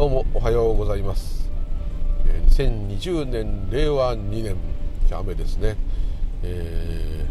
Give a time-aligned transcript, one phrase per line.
[0.00, 1.46] どうもおはようございます。
[2.56, 4.56] 2020年令和2年
[5.10, 5.76] 雨ですね、
[6.42, 7.26] え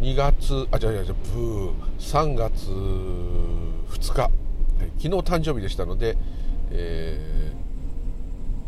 [0.00, 4.30] ー、2月あじゃあじゃあブー3月2日、はい、
[5.00, 6.18] 昨日誕生日でしたので、
[6.72, 7.52] え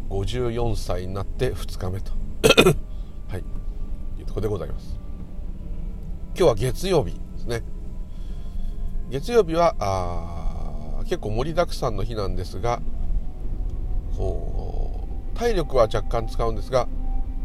[0.09, 2.13] ー、54歳になって2日目と。
[3.31, 4.97] はいいうところでございます。
[6.37, 7.63] 今日は月曜日ですね。
[9.11, 10.38] 月曜日はあ
[11.09, 12.81] 結構盛りだくさんの日なんですが
[14.17, 16.87] こう体力は若干使うんですが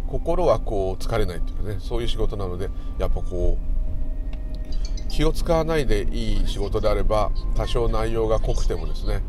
[0.07, 9.21] 心はこう疲れないっていうかねそういう仕事なのでやっぱこう気を使わないでいい仕事であれば多少内容が濃くてもですね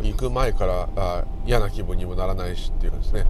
[0.00, 3.26] 行く前からあ嫌な気分にもならないしっていうかですね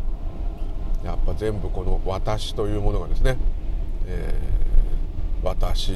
[1.05, 3.39] やっぱ全部この「私」というものがですね、
[4.07, 5.93] えー、私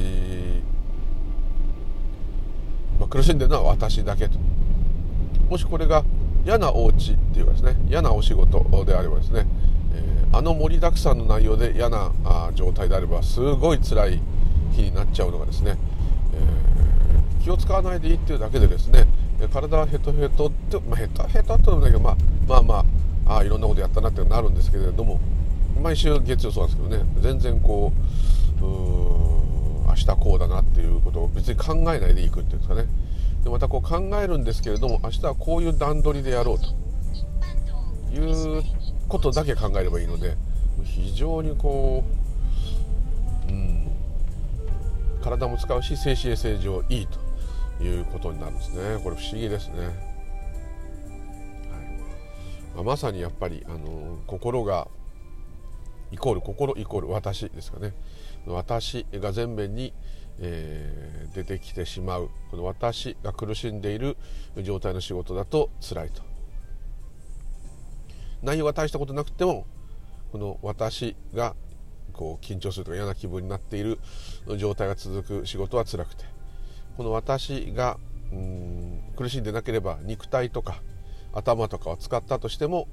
[2.99, 4.37] まあ、苦しんでるのは私だけと。
[5.49, 6.03] もしこれが
[6.45, 9.45] 嫌なお家っていうかですね嫌なお仕事であればですね、
[9.93, 14.21] えー、あの盛りだくさんの内容で嫌なあ状態であればすごい辛い
[14.71, 15.77] 日になっちゃうのがですね、
[16.33, 19.07] えー、気を使わないでいいっていうだけでですね
[19.53, 22.15] 体はヘトヘトって、まあ、ヘトヘトってのもだけど、まあ、
[22.47, 22.85] まあま
[23.25, 25.19] ああいろんなことやったなってなるんですけれども
[25.81, 27.93] 毎週月曜そうなんですけどね全然こ
[28.61, 29.42] うう
[29.93, 32.87] 明日こうだなっていうことを別に考えないでいくっていうんですかね。
[33.43, 36.83] でまたこう考えるんですけれども明日はこういう段取りでやろうと。
[38.13, 38.63] いう
[39.07, 40.35] ことだけ考えればいいので
[40.83, 42.03] 非常にこ
[43.49, 43.91] う、うん、
[45.23, 47.07] 体も使うし精神衛生上いい
[47.79, 49.01] ということになるんですね。
[49.03, 49.91] これ不思議ですね、はい。
[52.75, 54.87] まあ、まさにやっぱりあの心が
[56.11, 57.93] イコール心イコール私ですかね。
[58.45, 59.93] 私が前面に、
[60.39, 62.29] えー、出てきてしまう。
[62.51, 64.17] この私が苦しんでいる
[64.63, 66.21] 状態の仕事だと辛いと。
[68.41, 69.65] 内容が大したことなくても
[70.31, 71.55] この私が
[72.11, 73.99] こう緊張するとか嫌な気分になっている
[74.57, 76.25] 状態が続く仕事は辛くて。
[76.97, 77.97] この私が
[78.31, 80.81] うん苦しんでなければ肉体とか
[81.33, 82.87] 頭とかを使ったとしても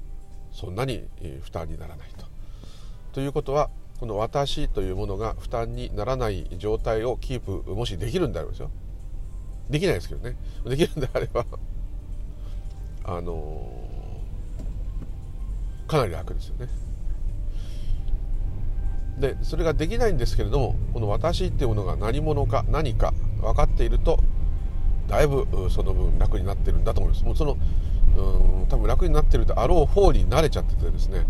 [0.51, 1.07] そんなに
[1.41, 2.25] 負担にならないと。
[3.13, 3.69] ということは
[4.01, 8.71] この私というものが負担にならない状態をキープもしできるんであればですよ。
[9.69, 10.35] できないですけどね。
[10.65, 11.45] できるんであれば
[13.03, 13.71] あの、
[15.87, 16.67] かなり楽ですよね。
[19.19, 24.19] でそれができないんですけれどもこの私っていうものが何者か何か分かっていると
[25.07, 27.23] だいぶその分楽になってるんだと思います。
[27.23, 27.55] もうその
[28.17, 31.27] うん多分楽になってるとあろう方に慣れちゃっててですね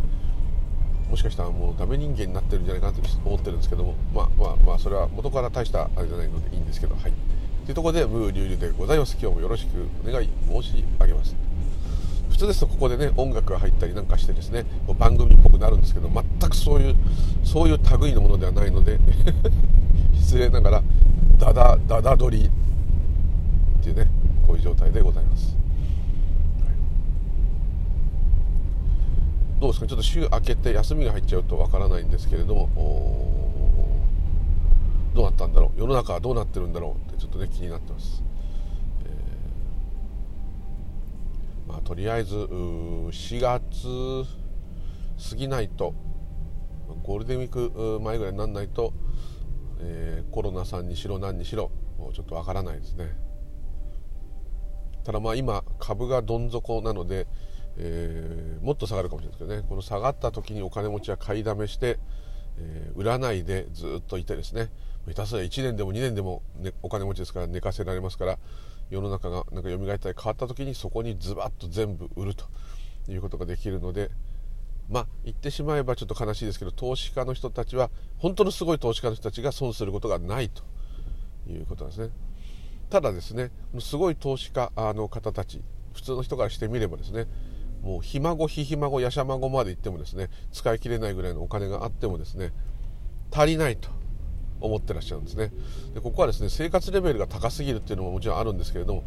[1.12, 3.96] もしかしたらもうダメ人間になってるんじゃないかなと思ってるんですけども。
[4.16, 6.96] まあまあまあそれは元から大したあれじゃないのでいいんですけど。
[6.96, 7.12] はい。
[7.66, 9.18] というところでムーリュウリュでございます。
[9.22, 11.36] 今日もよろしくお願い申し上げます。
[12.30, 14.66] 普通ですとここでね音楽が入ったりなんかしてですね
[14.98, 16.96] 番組っぽくなるんですけど全くそういう
[17.44, 18.98] そういう類のものではないので。
[20.16, 20.84] 失礼ながら
[21.38, 24.08] ダダダダ撮りっていうね
[24.48, 25.61] こういう状態でございます。
[29.62, 29.88] どうですか？
[29.88, 32.68] ちょっと週明けて休みが入っちゃうとわからないんですけれども。
[35.14, 35.80] どうなったんだろう？
[35.80, 38.24] 世の中はどうなってるんだろうってちょっとね気になってます、
[39.06, 44.24] えー、まあとりあえず4月
[45.30, 45.94] 過ぎないと
[47.04, 48.94] ゴールデンウィーク前ぐらいになんないと、
[49.82, 51.72] えー、コロナさんにしろ何にしろ
[52.14, 53.10] ちょっとわからないですね。
[55.04, 57.28] ただまあ今株がどん底なので
[57.78, 59.68] えー、もっと下がるかもしれないですけどね。
[59.68, 62.00] この下がった時にお金持ちは買いだめして、
[62.58, 64.70] えー、売らないでずっといてですね。
[65.08, 68.38] 下手すら1年でも2年でも、ね、お金持ちですから寝かせられますから
[68.90, 72.46] 世の中がなんか蘇ったり変わった時にそこにズバッと全部売ると
[73.08, 74.12] いうことができるので
[74.90, 80.64] まあ言ってしまえばちょっと悲しいですけど投資家の人たちは本当のすごい投資家の人たちが損することがないと
[81.50, 82.14] いうことなんですね。
[82.90, 85.62] ただですねすごい投資家の方たち
[85.94, 87.26] 普通の人からしてみればですね
[87.82, 92.54] もうひ孫ひひ孫やしゃ孫まで行ってもですね使い切れないぐらいのお金があってもですね
[93.32, 93.90] 足りないと
[94.60, 95.52] 思ってらっしゃるんですね。
[95.94, 99.04] でここはですね生活レベルが高すぎるっていうのももちろんあるんですけれども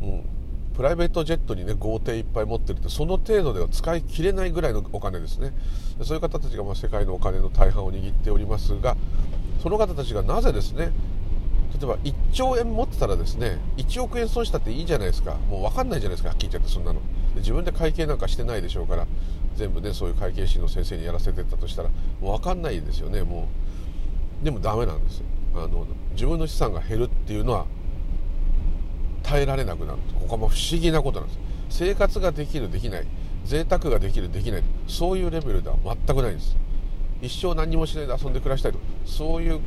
[0.00, 0.24] も
[0.72, 5.52] うプライベートジェットにね豪邸いっぱい持ってるってその程度では使い切れないぐらいのお金ですね。
[6.02, 8.96] そういう方たちがま世界のお金の大半を握っておりますが
[9.62, 10.92] その方たちがなぜですね
[11.78, 15.34] 例えば1兆円持ってたらですね1億円損したっていいじゃないですか。
[15.48, 17.00] もう分かんないじゃないですかはっきり言っちゃってそんなの。
[17.36, 19.06] 自分で会計なんかしてないでしょうから
[19.56, 21.90] 全部ねそういう会計士の先生にやらせてったとしたら
[22.20, 23.48] もう分かんないですよねも
[24.42, 24.44] う。
[24.44, 25.26] でもダメなんですよ。
[25.54, 27.66] あの自分の資産が減るっていうのは
[29.22, 31.40] 耐えられなくなるここはもう不思議なことなんです。
[31.70, 33.06] 生活ができるできない
[33.44, 36.56] 贅沢ができるできないそういうレベルでは全くないんです。
[37.22, 39.60] 一生何もしないで遊んで暮らしたいとそういう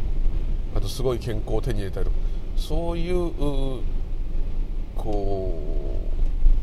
[0.75, 2.11] あとすごい健康を手に入れたいと
[2.55, 3.31] そういう
[4.95, 5.92] こう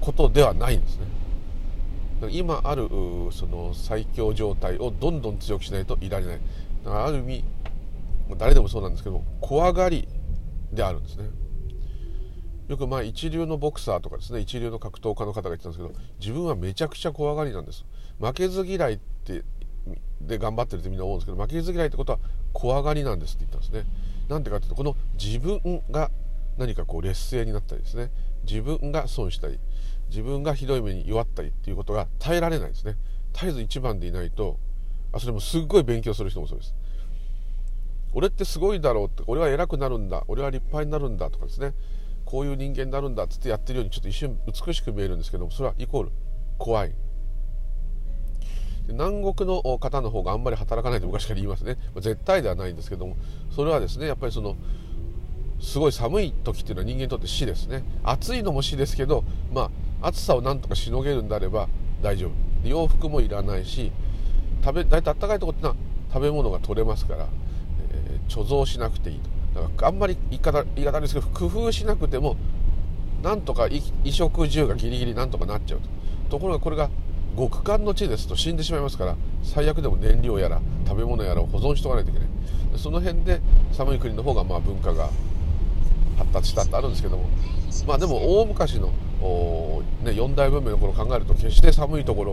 [0.00, 1.06] ことではないんですね。
[2.31, 2.88] 今ある
[3.32, 6.41] その最強状態をどんどん強くしないといられない。
[6.85, 7.44] だからある意味
[8.37, 10.06] 誰でもそうなんですけど怖がり
[10.73, 11.25] であるんですね。
[12.69, 17.85] よくまあ一流のボクサーとかですね一流の格闘家の方が言ってたんですけど自分はめちゃくちゃ怖がりなんです。
[18.20, 19.43] 負けず嫌いって
[20.20, 22.19] で頑張ってるってみんな思うんですけど負けず嫌いってことは
[22.53, 23.91] 怖がりなんですって言ったんですね。
[24.29, 26.11] なんでかっていうとこの自分が
[26.58, 28.11] 何かこう劣勢になったりですね
[28.49, 29.58] 自分が損したり
[30.11, 32.97] 自分がひどい目に弱ったりっていうことが耐えられないですね。
[33.33, 34.59] 絶えず一番でいないと
[35.12, 36.75] あそれもすっごい勉強する人もそうです。
[38.12, 41.75] 俺ってすごいだろうって俺は偉くなるんだ俺は立派になるんだとかですね。
[42.25, 46.11] こういう人間になるんだっつってやってるようにちょっと一瞬美しく見えるんですけどもそれはイコール
[46.59, 46.93] 怖い。
[48.89, 51.77] 南国の方の方があんまり働かないと昔から言いますね。
[51.97, 53.17] 絶対ではないんですけども
[53.51, 54.56] それはですねやっぱりその
[55.61, 57.85] すごい寒い時っていうのは人間にとって死ですね。
[58.03, 59.71] 暑いのも死ですけどまあ
[60.02, 61.69] 暑さをなんとかしのげるんであれば
[62.02, 62.69] 大丈夫。
[62.69, 63.91] 洋服もいらないし
[64.62, 65.76] 食べ大体あったかいとこってのは
[66.12, 67.26] 食べ物が取れますから、
[67.93, 69.20] えー、貯蔵しなくていい
[69.55, 69.62] と。
[69.62, 72.37] だからあんまり言い方言い方ですけど工夫しなくても
[73.23, 73.82] なんとか衣
[74.12, 75.88] 食住がギリギリなんとかなっちゃうと。
[76.31, 76.91] ところがこれが
[77.37, 82.29] 極寒の地ですと死んでしまいますから最悪でも燃料やら食べ物やらを保存しておかないといけない。
[82.76, 83.41] その辺で
[83.73, 85.11] 寒い国の方がまあ文化が
[86.20, 87.25] 発達したってあるんですけども。
[87.87, 88.93] まあでも大昔の
[90.02, 92.25] ね、四大文明の頃考えると決して寒いとこ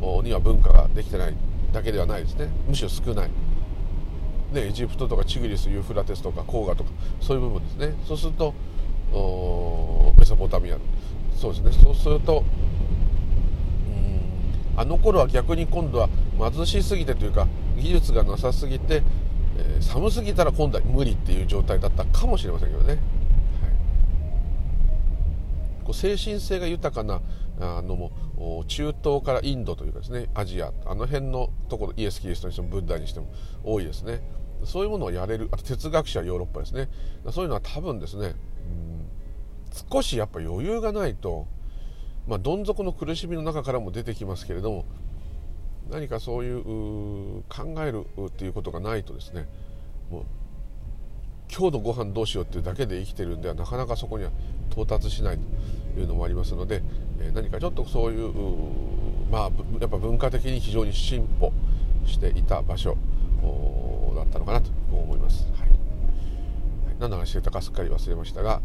[0.00, 1.34] ろには文化ができてない
[1.72, 2.48] だけではないですね。
[2.68, 3.28] むしろ少ない、
[4.52, 6.90] ね、エジプトとかチグリスユーフラテスとか黄河とか
[7.20, 7.94] そういう部分ですね。
[8.06, 8.54] そうすると
[10.16, 10.78] メソポタミア
[11.36, 11.72] そうですね。
[11.82, 12.44] そうすると
[14.76, 16.08] あの頃は逆に今度は
[16.38, 17.46] 貧しすぎてというか
[17.76, 19.02] 技術がなさすぎて、
[19.58, 22.98] え、寒すぎたら今度は無理っていう状態だったかもしれませんけどね、
[25.92, 27.20] 精神性が豊かな
[27.60, 33.32] あのも中東からインドというかですねアジアあの辺のところイエス・キリストにしてもブッダにしても
[33.64, 34.20] 多いですね。
[34.64, 36.88] そういうものをやれるあと哲学者ヨーロッパですね。
[37.30, 39.06] そういうのは多分ですね、うん、
[39.90, 41.46] 少しやっぱ余裕がないと
[42.30, 44.84] まあ、どん底の苦しみの中からも出てきますけれども
[45.90, 46.62] 何かそういう
[47.48, 49.48] 考えるっていうことがないとですね
[50.10, 50.24] もう
[51.52, 54.30] 今日のご飯どうしようっていうだけで生きてるんではなかなかそこには
[54.70, 55.38] 到達しない
[55.94, 56.82] というのもありますので、
[57.20, 58.32] え何かちょっとそういう
[59.30, 59.50] まあ
[59.80, 61.52] やっぱ文化的に非常に進歩
[62.06, 62.96] していた場所
[64.14, 65.44] だったのかなと思います。
[65.58, 65.70] はい、
[67.00, 68.62] 何の話してたかすっかり忘れましたが、はい、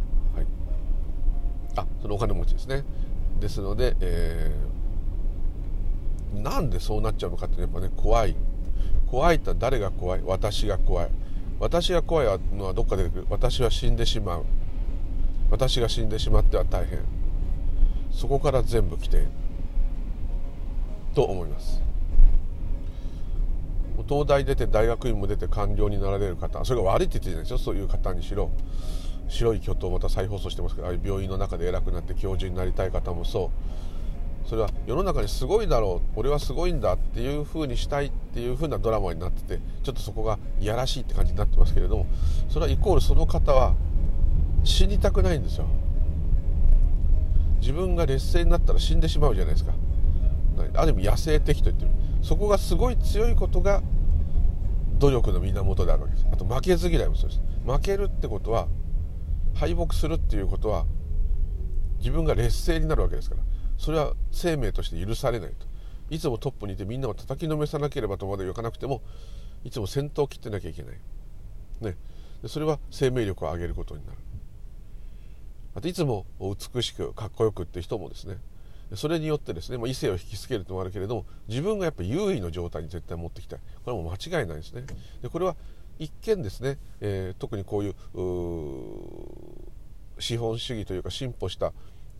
[1.75, 2.83] あそのお金持ちですね。
[3.39, 8.35] ですので、えー、なんでそうなっちゃうのかってやっぱね怖い。
[9.07, 10.21] 怖いって誰が怖い？
[10.23, 11.09] 私が怖い。
[11.59, 13.27] 私が怖いのはどっか出てくる。
[13.29, 14.45] 私は死んでしまう。
[15.49, 16.99] 私が死んでしまっては大変。
[18.11, 19.25] そこから全部来て
[21.13, 21.81] と思います。
[24.07, 26.63] 東大出て大学院も出て官僚になられる方。
[26.65, 28.51] それが悪いって言ってるじゃないですよそういう方にしろ。
[29.27, 33.49] 白い巨頭また再放送してますけどああいう病院の中で偉くなって教授になりたい方もそう。
[34.45, 42.05] それは世の中にすごいだろう俺はすごいんだっていうふうにしたいっていうふうなドラマになっててちょっとそこがいやらしいって感じになってますけれども
[42.49, 43.73] それはイコールその方は
[44.63, 45.65] 死にたくないんですよ。
[47.59, 49.73] 自分が劣勢になったら死んでしまうじゃないですか。
[50.75, 51.91] ある意味野生的と言ってる。
[52.21, 53.81] そこがすごい強いことが
[54.99, 56.27] 努力の源であるわけです。
[56.31, 57.41] あと負けず嫌いもそうです。
[57.65, 58.67] 負けるってことは
[59.55, 60.85] 敗北するっていうことは
[61.99, 63.41] 自分が劣勢になるわけですから。
[63.77, 65.65] それは生命として許されないと。
[66.09, 69.01] いつもトップにいてみんなを叩きのめさなければとまで言わなくても
[69.63, 70.97] いつも先頭を切ってなきゃいけない、
[71.81, 71.97] ね、
[72.45, 74.17] それは生命力を上げることになる。
[75.73, 78.37] あといつも美しくかっこよくって人もですね。
[78.93, 83.59] それによってですね、まあ、異性を引きつけるともあるけれども自分がやっぱ優位の状態に絶対持ってきたい。
[83.83, 84.85] これはも間違いないですね。
[85.23, 85.55] でこれは
[85.97, 87.95] 一見ですね、えー、特にこういう
[90.21, 91.73] 資本主義というか進歩した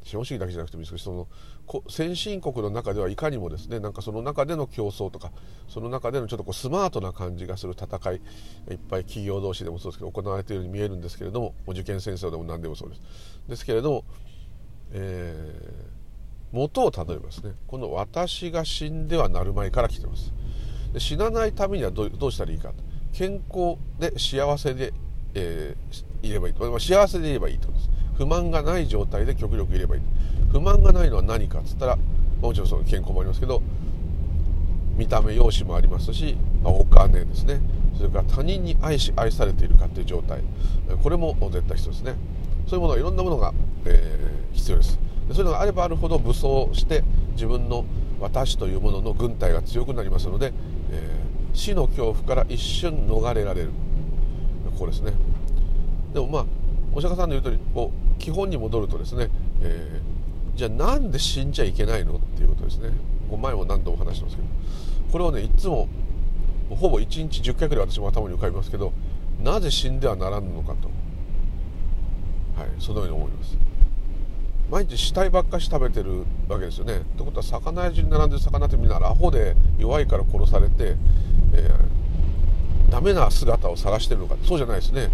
[0.05, 1.27] 資本主義だけじゃなくてもいいですけど
[1.67, 5.31] その先進国の中ではいかにもですねなんかその中での競争とか
[5.67, 8.19] その中でのちょっとこうスマートな感じがする戦いい
[8.75, 13.01] っぱい企業同士でもそうですけど行われているように見えるんですけれども受験戦争でも何でもそうです。
[13.49, 14.03] ですけれども、
[14.91, 20.31] えー、元をたどればですねこの「私が死んではなるまい」から来てます。
[20.93, 22.73] で死なないためにはどうしたらいいか
[23.11, 24.93] 健康で幸せで、
[25.33, 27.94] えー、いればいいと、まあ、幸せでいればいいとです。
[28.17, 30.01] 不満がない状態で極力いればいい。
[30.51, 31.97] 不満がないのは何かっつったら
[32.41, 33.61] もちろんその健康もありますけど
[34.95, 37.59] 見た目容姿もありますし、まあ、お金ですね。
[37.97, 40.41] それから他人に愛し愛されているかという状態。
[41.03, 42.15] これも絶対必要ですね。
[42.67, 43.53] そういうものいろんなものが、
[43.85, 44.99] えー、必要です。
[45.31, 47.03] そういうのがあればあるほど武装して
[47.33, 47.85] 自分の
[48.19, 50.53] 私というものの軍隊が強くなりますので、
[50.91, 53.71] えー、死の恐怖から一瞬逃れられる。
[54.71, 55.13] ここですね。
[56.13, 56.45] でもまあ
[56.95, 59.29] お釈迦さんの言うとおりこう基本に戻るとですね、
[59.61, 62.89] えー、じゃあなんで死んじゃいけないのっていうことですね。
[63.29, 64.47] 前も何度も話してますけど。
[65.11, 65.89] これをねいつも
[66.69, 68.93] ほぼ1日10回くらい私も頭に浮かびますけど
[69.43, 70.87] なぜ死んではならぬのかと。
[72.59, 73.57] はいそのように思います。
[74.71, 76.99] 毎日死体ばっかし食べてるわけですよね。
[76.99, 80.95] ってことは魚屋中に並んでる魚ってみんなアホで弱いから殺されて、
[81.53, 84.37] えー、ダメな姿を晒してるのか。
[84.43, 85.09] そうじゃないですね。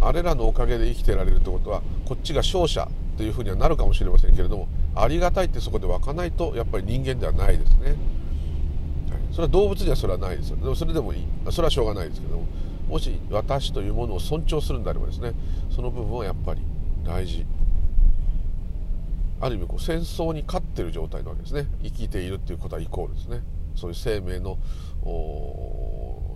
[0.00, 7.96] あれらのおかげで生きてられるってことはこっちが勝者というふうにはなるかもしれませんけれどもありがたいってそこで湧かないとやっぱり人間ではないですね、はい、
[9.32, 10.56] それは動物にはそれはないですよ。
[10.56, 11.26] でもそれでもいい。
[11.50, 12.46] それはしょうがないですけども
[12.88, 15.32] もし私というものを尊重するんであればですね
[15.70, 16.62] その部分はやっぱり
[17.04, 17.44] 大事。
[19.40, 21.66] ある意味こう戦争に勝ってる状態なわけですね。
[21.82, 23.40] 生きているっていうことはイコールですね。
[23.76, 24.58] そういう生命の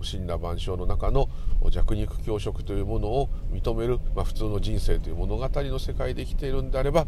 [0.03, 1.29] 神羅万象の中の
[1.69, 7.05] 弱肉強食というものを認める、まあ、普通の人生という物語の世界で生きているんであれば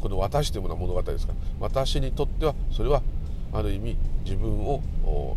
[0.00, 3.02] この私というものは物語ですから私にとってはそれは
[3.52, 4.80] ある意味自分を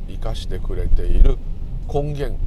[0.07, 1.37] 生かしてくれている
[1.93, 2.37] 根源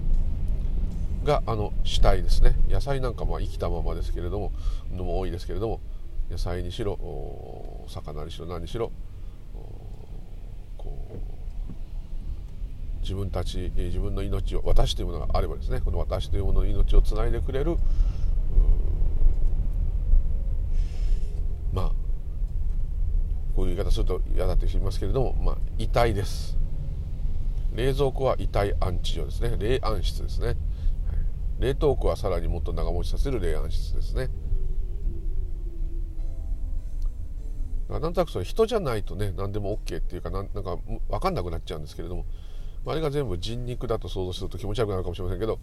[1.25, 2.57] があの死体ですね。
[2.69, 4.53] 野菜なんかも生きたままですけれども
[4.93, 5.81] のも多いですけれども
[6.31, 6.99] 野菜にしろ
[7.89, 8.91] 魚にしろ何にしろ
[10.77, 11.19] こう
[13.03, 17.77] 自分たち自分の命を私というものがあればですねこの私というものの命をつないでくれる
[21.73, 21.93] まあ
[23.59, 26.57] こういう言い方すると嫌だと言いますけれども、まあ、遺体です。
[27.75, 29.57] 冷蔵庫は遺体安置所ですね。
[29.59, 30.57] 冷暗室ですね。
[31.59, 34.29] 冷凍庫はさらにもっと長持ちさせる冷暗室ですね。
[37.89, 40.77] なんとなくそれ人じゃないとね何でも OK っていうかなんなんか
[41.09, 42.27] 分かんなくなっちゃうんですけれども
[42.91, 45.59] あれが全部人肉だと想像すると気持ち悪くなるかもしれませんけど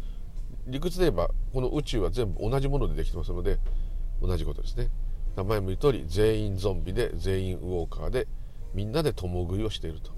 [0.67, 3.59] 理屈で言えばこの宇宙は全部同じものでできてますので
[4.21, 4.89] 同じことですね。
[5.35, 8.27] 名前も言う通り全員ゾンビで全員ウォーカーで
[8.73, 10.11] みんなで共食いをしていると、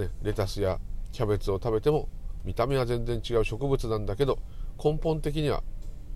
[0.00, 0.78] ね、レタスや
[1.12, 2.08] キャベツを食べても
[2.44, 4.38] 見た目は全然違う植物なんだけど
[4.82, 5.62] 根本的には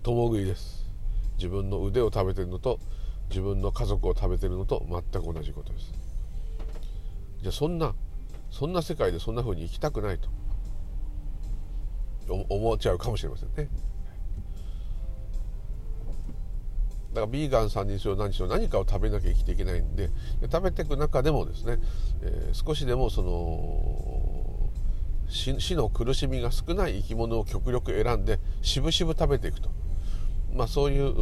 [0.02, 0.90] 共食いです。
[1.36, 2.78] 自分の腕を食べてるのと
[3.28, 5.92] 自分の家族を食べてるのと全く同じことです。
[7.40, 7.94] じゃあそんな
[8.52, 10.28] そんな世界でそんな風に生きたくないと。
[12.28, 13.68] 思っちゃうかもしれませんね。
[17.08, 20.08] だからビーガンさんにしろ何しろ何かを食べなきゃ生きていけないんで
[20.50, 21.78] 食べていく中でもですね、
[22.22, 24.70] えー、少しでもその
[25.28, 29.70] 死の苦しみが少ない生き物を極力選んでしぶしぶ食べていくと、
[30.54, 31.12] まあ、そういう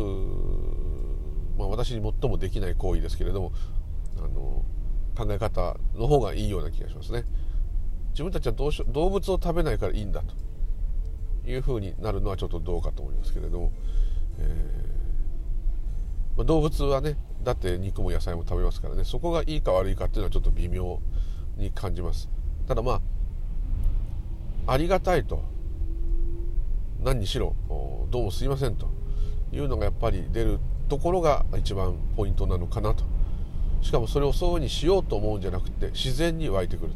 [1.60, 3.52] まあ、私に最もできない行為ですけれども
[5.20, 7.24] 考え方の方がいいような気がしますね。
[8.12, 10.34] 自分たちはどうし動物を食べないからいいんだと。
[11.46, 13.72] いうふうになるのはちょっとどうかと思いますけれども、
[14.38, 19.04] えー、まあ、動物はねだって肉も野菜も食べますからね。
[19.04, 21.00] そこがいいか悪いかっていうのはちょっと微妙
[21.56, 22.28] に感じます。
[22.66, 23.00] ただま
[24.66, 25.42] あありがたいと。
[27.02, 27.54] 何にしろ
[28.10, 28.88] どうもすいませんと。
[29.52, 33.04] いうのがやっぱり出るところが一番ポイントなのかなと。
[33.82, 36.92] しかもそれをそういうふうにしようと思うんじゃなくて自然に湧いてくる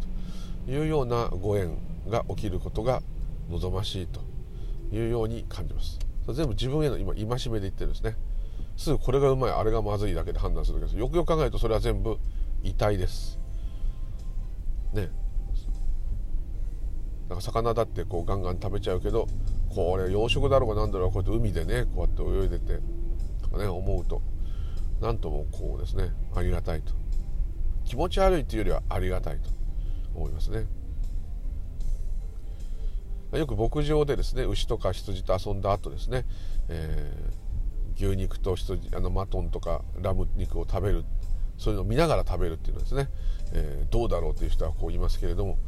[0.66, 1.76] というようなご縁
[2.08, 3.02] が起きることが
[3.50, 4.20] 望ましいと
[4.94, 5.98] いうように感じます。
[6.26, 8.16] 全部自分への今戒めで言ってるんですね。
[8.76, 10.98] すぐこれがうまいあれがまずいだけで判断するわけです。
[10.98, 12.18] よくよく考えるとそれは全部
[12.62, 13.38] 遺体です。
[14.92, 15.10] ね。
[17.28, 19.26] なんか魚だってこうガンガン食べちゃうけど
[19.70, 22.80] これ養殖だろうが何だろうがこうやって海でねこうやって泳いでて
[23.42, 24.20] とかね思うと。
[25.04, 26.94] 何ともこうですねありがたいと。
[27.84, 29.50] 気持ち悪いというよりはありがたいと
[30.14, 30.66] 思いますね。
[33.32, 36.24] よく牧場でですね牛とか羊と遊んだ後ですね、
[36.68, 41.04] えー、牛肉と羊あのマトンとかラム肉を食べる
[41.58, 43.08] そういうのを見ながら食べるっていうのはですね、
[43.52, 45.58] えー、どうだろうという人はこう言いますけれども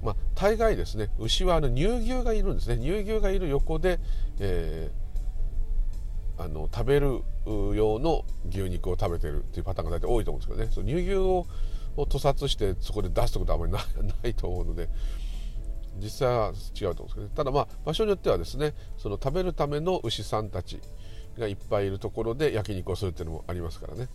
[0.00, 2.78] まあ、大概ですね牛はあの乳牛がいるんですね。
[2.78, 3.98] 乳牛がいる横で、
[4.38, 5.07] えー
[6.38, 10.72] あの食べる用の牛肉を食べてるっていうパターンが大体多いと思うんですけどね。
[10.72, 11.46] その乳牛を
[11.96, 13.80] 屠殺してそこで出すってことはあまりな
[14.28, 14.88] いと思うので
[16.00, 17.32] 実際は違うと思うんですけどね。
[17.34, 20.80] ただまあ場所によってはですねその食べるための牛さんたち
[21.36, 24.08] がいっぱいいるところで焼肉をするっていうのもありますからね、はい、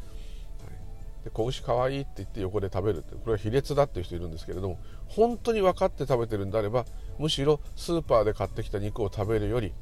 [1.23, 6.85] で子牛かわいいって言って横で食べるってこれは卑劣だっていう人いるんですけれども本当に分かって食べてるんであれば
[7.19, 9.73] むしろスーパーで買ってきた肉を食べるより、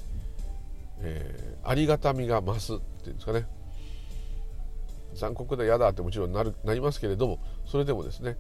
[1.02, 3.48] えー、ありがたみが増すっていうんですかね。
[5.16, 8.38] 残酷で嫌だってもちろんなるなりますけれどもそれでもですね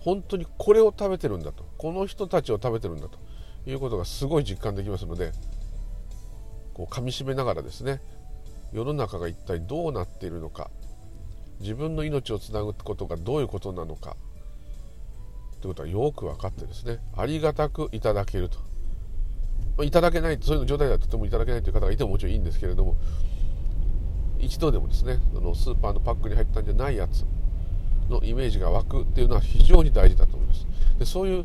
[0.00, 3.18] 本当にこれを食べてるんだとこの人たちを食べてるんだと
[3.66, 5.32] いうことがすごい実感できますので
[6.72, 8.00] こう噛みしめながらですね
[8.72, 10.70] 世の中が一体どうなっているのか
[11.60, 14.16] 自分の命をつなぐことがどういうことなのか
[15.60, 18.73] ということはよく分かってですねありがたくいただけると。
[19.82, 22.96] いただけないそういう状態ではとてもいただけないという方がいてももちろんいいんですけれども
[24.38, 27.24] 一度でもですねあのスーパーのパックに入ったんじゃないやつ
[28.08, 30.66] のイメージが湧くっていうのは非常に大事だと思います。
[30.98, 31.44] でそういう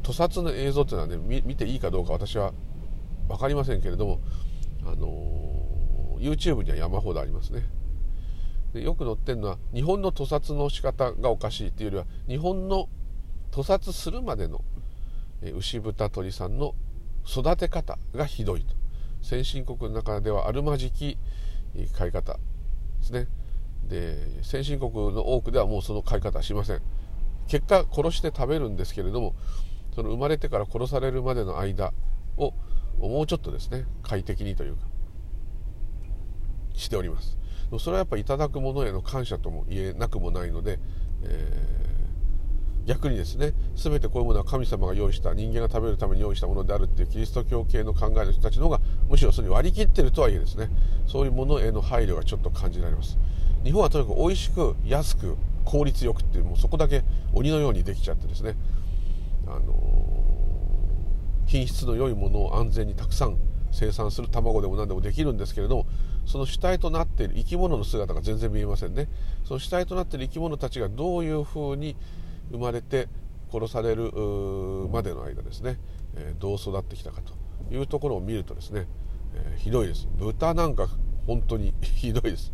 [0.00, 2.52] 屠殺の映像っていうのはね見ていいかどうか私は
[3.28, 4.20] 分かりませんけれども
[4.84, 7.64] あの YouTube には山ほどありますね。
[8.74, 12.88] でよく載ってるのは日本の屠殺の仕方がおかしいっていうよりは日本の
[13.50, 14.64] 屠殺するまでの
[15.42, 16.74] 牛豚鳥さんの
[17.26, 18.74] 育て方がひどいと。
[19.22, 21.18] 先進国の中ではあるまじき
[21.96, 22.40] 飼い方で
[23.02, 23.26] すね。
[23.88, 26.82] で先進国の多くではもうその飼い方はしません。
[27.48, 29.34] 結果殺して食べるんですけれども
[29.94, 31.92] その生まれてから殺されるまでの間
[32.36, 32.54] を
[32.98, 34.82] もうちょっとですね快適にというか
[36.74, 37.36] しております。
[37.78, 40.80] それはやっぱりいただくものへの感謝とも言えなくもないので、
[41.22, 41.89] えー、
[42.86, 50.68] 逆にですね全てこういうものは神様が用意した人間が食べるために用意したものであるっていうキリスト教系の考えの人たちの方がむしろそれに割り切ってるとはいえですね。
[51.06, 53.18] そういうものへの配慮がちょっと感じられます。
[53.64, 58.56] 日本はとにかく美味しく安く効率よくっていうもうそこだけ鬼のようにできちゃってですね。
[59.46, 60.00] あの
[61.46, 63.36] 品質の良いものを安全にたくさん
[63.72, 65.86] 生産する卵でも何でもできるんですけれども
[66.26, 69.08] その主体となっている生き物の姿が全然見えませんね。
[69.44, 71.96] その主体となっている生き物たちがどういうふうに
[72.50, 73.08] 生まれて
[73.52, 74.12] 殺される
[74.90, 75.78] までの間ですね、
[76.16, 77.34] え、どう育ってきたかと
[77.74, 78.86] いうところを見るとですね、
[79.34, 80.08] え、ひどいです。
[80.16, 80.88] 豚なんか
[81.26, 82.52] 本当に ひどいです。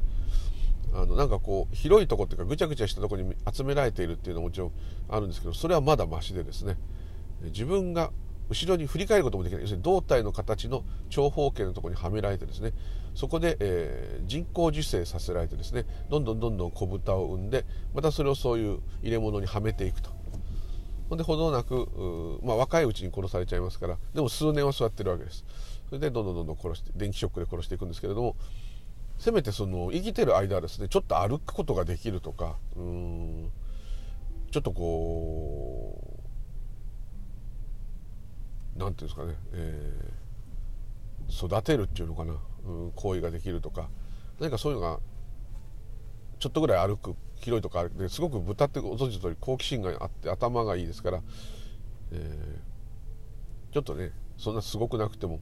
[0.94, 4.72] あのなんかこう広いとこっていうかぐちゃぐちゃしたとこに集められているっていうのはもちろん
[5.08, 6.78] あるんですけどそれはまだましでですね
[7.42, 8.12] 自分が
[8.48, 9.62] 後ろに振り返ることもできない。
[9.62, 12.72] 要するに胴体の形の長方形のところにはめられてですね。
[13.14, 15.84] そこで、えー、人工授精させられてですね。
[16.08, 20.10] どんどんどんどん子豚を産んでまたそれをそういう入れ物にはめていくと。
[21.08, 25.44] ほんでほどなく、まあ、若いうちに殺されちゃいますからでも数年は座ってるわけです。
[25.88, 28.36] それでどんどんどんどん殺して電気ショックで殺していくんですけれども
[29.18, 33.50] せめてその生きてる間はですねちょっと歩くことができるとかうん
[34.50, 36.15] ちょっとこう
[38.78, 42.34] なんていうんですかね、えー、育てるっていうのかな、
[42.66, 43.88] うん、行為ができるとか
[44.38, 44.98] 何かそういうのが
[46.38, 51.20] ちょっとぐらい歩く広いとかですごく豚ってご存知の通り好奇心があって頭がいいですから、
[52.12, 55.40] えー、ちょっとねそんなすごくなくても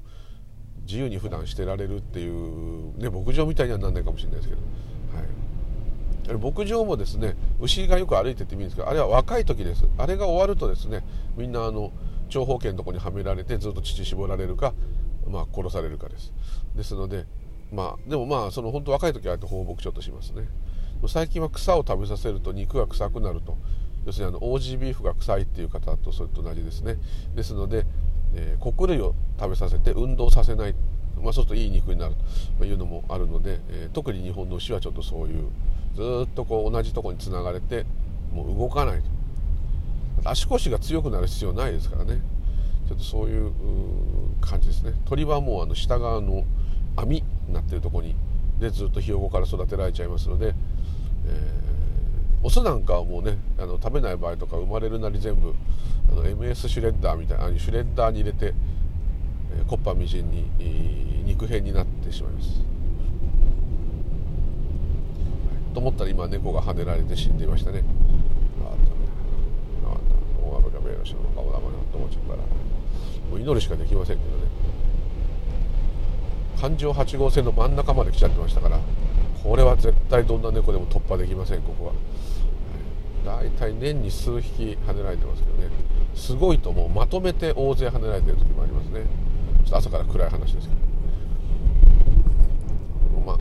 [0.86, 9.84] 自由に普段してられるっていうね牧場みたいにはなんないかもしれないですけど、はい、牧場もですね牛がよく歩いてて見るんですけどあれは若い時です。
[9.98, 11.04] あれが終わるとですね
[11.36, 11.92] みんなあの
[12.34, 14.74] 長方形のとこにはめられてずっと乳絞られるか、
[15.28, 16.32] まあ、殺されるかです。
[16.74, 17.26] ですので
[17.72, 20.48] まあでもまあその本当若い時はあえて放牧場としますね。
[21.06, 23.56] 最近は草を食べさせると肉が臭くなると。
[24.06, 26.96] 要するにあのオージービーフが臭いっていう方とそれと同じですね。
[27.34, 27.86] ですので
[28.34, 30.74] えー、穀類を食べさせて運動させない、
[31.22, 32.14] まあ、そうするといい肉になる
[32.58, 35.48] というのもあるので、えー、特に日本の牛はちょっとそういう
[35.94, 37.86] ずっとこう同じとこにつながれて
[38.32, 39.13] もう動かないと。
[40.24, 42.20] 足腰が強くなる必要ないですからね。
[42.88, 43.52] ちょっとそういう
[44.40, 44.92] 感じですね。
[45.04, 46.44] 鳥はもうあの下側の
[46.96, 48.14] 網になってるとこに
[48.58, 50.54] でずっとひよこから育てられちゃいますので、
[51.26, 55.54] えー、オスなんかはもうねあの食べない場合とか生まれるなり全部
[56.10, 58.54] あの MS シュレッダーみたいなシュレッダーに入れて、
[59.56, 60.44] えー、コッパみじんに、
[61.24, 62.60] 肉片になってしまいます、
[65.72, 67.82] と思ったら今猫が跳ねられて死んでいましたね。
[70.64, 72.38] 大雨が迷路しの顔だと思っちゃったら。
[73.30, 74.44] もう祈るしかできませんけどね。
[76.60, 78.80] 環状8号線の真ん中まで来ちゃってましたから
[79.42, 81.92] これは絶対どんな猫でも突破できませんここは。
[83.24, 85.68] 大体年に数匹跳ねられてますけどね。
[86.14, 89.00] すごいともうまとめて大勢跳ねられてる時もありますね。
[89.64, 90.80] ちょっと朝から暗い話ですけど。
[93.20, 93.38] まあ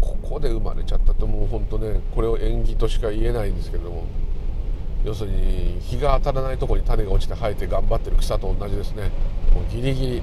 [0.00, 4.04] ここで生まれちゃったともう本当ねこれを縁起としか言えないんですけれども。
[5.04, 9.10] 要するに日が当たらないとこに種が落ちて生えて頑張ってる草と同じですね。
[9.52, 10.22] もうギリギリ、は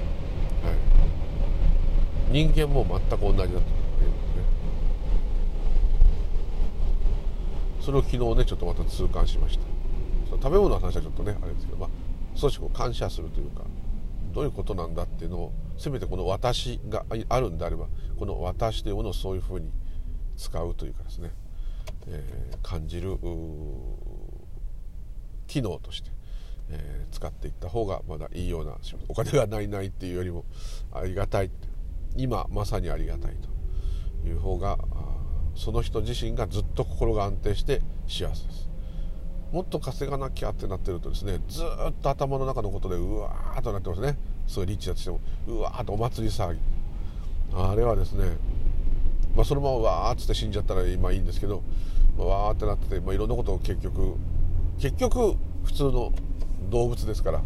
[2.30, 3.60] 人間も全く同じだとうね。
[7.80, 9.64] それを昨日ねちょっとまた痛感しました。
[10.30, 11.88] 食べ物の話はちょっとねあれですけど、まあ、
[12.34, 13.64] 少しこう感謝するというか
[14.32, 17.86] どういうことなんだっていうのをせめてこの「私」があるんであれば
[18.18, 19.70] この「私」というものをそういうふうに
[20.36, 21.32] 使うというかですね、
[22.06, 23.18] えー、感じる
[25.50, 26.10] 機能として、
[26.70, 28.76] えー、使っていった方がまだいいような
[29.08, 30.44] お金がないないっていうよりも
[30.92, 31.50] ありがたい。
[32.16, 33.36] 今まさにありがたい
[34.22, 34.78] という方が
[35.54, 38.68] その人自身がずっと心が安定して幸せです。
[39.52, 44.16] もっと稼がなきゃってなってるとですねずっと頭の中のことでうわーっとなってますね。
[44.46, 46.60] すごいリッチだとしてもうわーっとお祭り騒ぎ。
[47.54, 48.38] あれはですね
[49.34, 51.62] まあ、そのままわーっつって死んじゃったら今いいんですけど、
[52.18, 54.16] まあ、わーってなってて、まあ、いろんなことを結局
[54.80, 56.12] 結局普通の
[56.70, 57.42] 動物ですから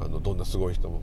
[0.00, 1.02] あのどんなすごい人も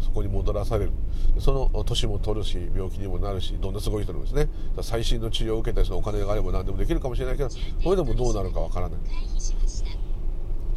[0.00, 0.92] そこに戻らされる。
[1.38, 4.48] その年も取るし病気にもなるしどんなすごい人もですね。
[4.82, 7.48] 最新の治療を受けたりそのお金があれば何でもできるかもしれないけど
[7.82, 9.00] これでもどうなるかわからない。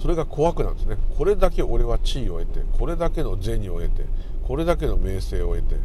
[0.02, 0.98] それが怖くなんですね。
[1.18, 4.06] これだけ俺は地位を得てこれだけの銭を得て
[4.48, 5.76] これだけの名声を得て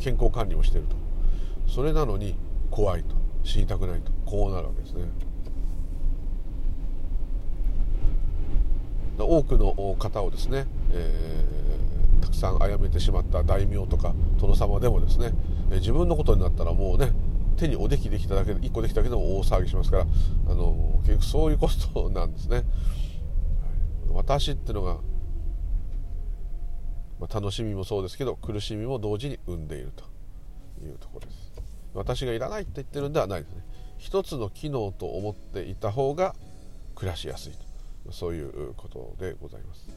[0.00, 0.96] 健康管理をしてると。
[1.70, 2.34] それなのに
[2.70, 3.14] 怖いと。
[3.44, 4.10] 死にたくないと。
[4.26, 5.04] こうなるわけですね。
[9.18, 15.32] 多くの方をですね、えー、たくさん殺めてしまった大名とか殿様でもですね
[15.70, 17.12] 自分のことになったらもうね
[17.56, 20.06] 手におできできただけで1個できただけでも大騒ぎしますから
[20.48, 22.64] あの結局そういうことなんですね。
[24.10, 24.94] 私っていうのが、
[27.18, 30.04] まあ、楽しみもそうですけど苦しみも同時に生んでいると
[30.84, 31.52] いうところです。
[31.94, 33.62] 私がいらないって言ってるんではないですね。
[33.98, 36.34] 一つの機能と思っていた方が
[36.94, 37.71] 暮らしやすいと。
[38.10, 39.88] そういうことでございます。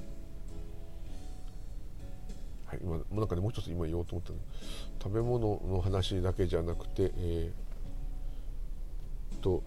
[2.65, 4.39] はい、今なんかねもう一つ今言おうと思ったの。
[5.01, 9.63] 食べ物の話だけじゃなくて、えー、と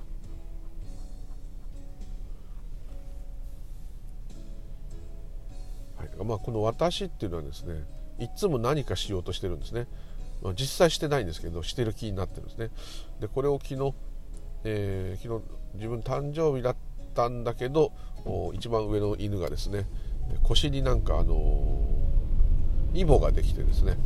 [5.97, 7.85] はいまあ、この「私」っていうのはですね
[8.19, 9.87] いつも何かしようとしてるんですね、
[10.43, 12.71] まあ、実際してないんですけどしてる気になってるんですね。
[13.21, 13.95] でこれを昨日、
[14.65, 16.77] えー、昨日自分誕生日だっ
[17.15, 17.93] たんだけど
[18.55, 19.87] 一番上の犬がですね
[20.43, 21.87] 腰になんかあの
[22.95, 23.97] イボができてですね。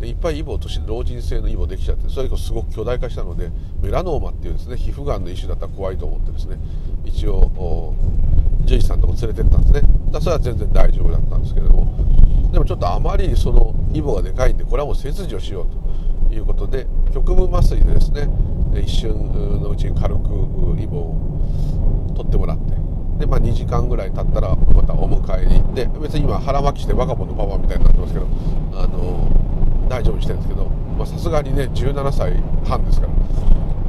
[0.00, 6.58] でいっぱいイボとして老人性のイボできちゃってそれがすごく巨大化したのでメラノーマっていうですね皮膚がんの一種だったら怖いと思ってですね
[7.04, 7.94] 一応
[8.66, 9.82] 獣医さんのとこ連れてったんですね。
[10.10, 18.28] だそれは全然大丈夫だったんですけれどもでもちょっとあまりにそのイボがでかいんでこれはもう切除しようということで局部麻酔でですね
[18.80, 20.20] 一瞬のうちに軽く
[20.80, 22.83] イボを取ってもらって
[23.18, 28.26] でまあ2時間ぐらい経ったらまたお迎えに行って別に今腹巻きしてバカボンのパパみたいになってますけど
[28.74, 29.28] あの
[29.88, 33.12] 大丈夫にしてるんですけどさすがにね17歳半ですから、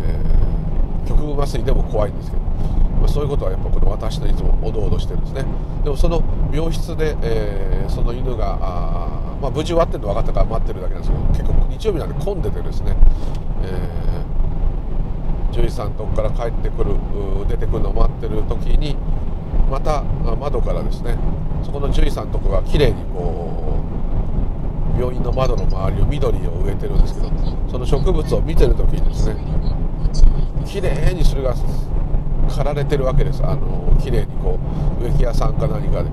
[0.04, 5.46] えー、局部麻酔でも怖いんですけど、まあ、そういうことはやっぱこの私といつもおどおどしてるんですね。
[5.84, 12.96] でもその病室で、えー、その犬があ、まあ、無事終わってるの分かったから待ってるだけなんですけど結構日曜日なんで混んでてですね、
[13.64, 14.06] えー
[15.56, 16.96] 獣医さんとこから帰ってくる
[17.48, 18.98] 出てくるのを待ってる時に
[19.76, 20.04] また
[20.40, 21.18] 窓からですね
[21.62, 23.84] そこの獣医さんとこが綺麗にこ
[24.96, 27.30] う病院の窓の周りを緑を植えてるんですけど
[27.70, 29.36] その植物を見てる時にですね
[30.66, 31.54] 綺麗にそれが
[32.48, 33.44] 刈られてるわけです。
[33.44, 34.58] あの綺麗にこ
[35.02, 36.10] う植木屋さんか何かで。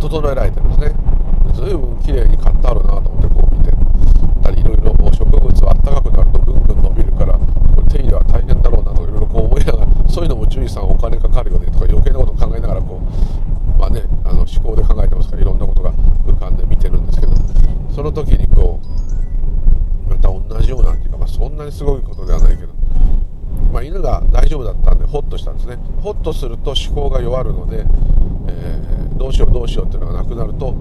[0.00, 0.94] 整えられてるんですね。
[1.54, 3.70] 随分綺麗に刈ってあるなと思ってこう見て
[4.42, 7.38] たりいろいろ植物は暖かくなるとぐんぐん伸びるから
[7.88, 9.86] 手入れは大変だろうなといろいろこう思いながら
[10.68, 15.92] そういうのも獣医さんお金かかるよねとか余計なことを考えながらこうまあねあの思考で考えてますからいろんなことが
[16.26, 17.32] 浮かんで見てるんですけど
[17.94, 22.72] その時にこうまた同じようなっていうか、まあ、そんなにすごいことではないけど、
[23.72, 25.78] まあ、犬が大丈夫だったんでホッとしたんですね。
[26.02, 30.74] ホッとすると思考が弱るので、えー、どうしようどうしようっていうのがなくなると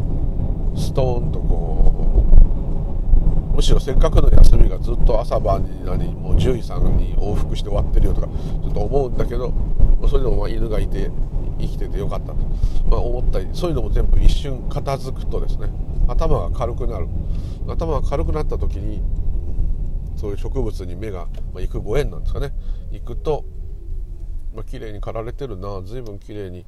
[0.75, 9.53] ストーンとこうむしろせっかくの休みがずっと朝晩になりもう獣医さんに往復して終わってるよとかちょっと思うんだけど
[10.07, 11.09] それでもまあ犬がいて
[11.59, 12.35] 生きててよかったと、
[12.89, 15.67] まあ、思ったりそういうのも全部一瞬片付くとですね
[16.07, 17.07] 頭が軽くなる。
[17.67, 19.01] 頭が軽くなった時に
[20.17, 22.51] そういう植物に目が、まあ、行くご縁なんですかね。
[22.91, 23.45] 行くと、
[24.53, 26.65] まあ綺麗に刈られてるな随分綺麗に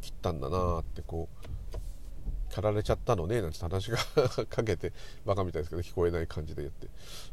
[0.00, 3.98] 切ったんだなってこう刈られちゃったのねなんて話が
[4.48, 4.92] かけて
[5.24, 6.88] バカみたいですけど聞こえない感じで言って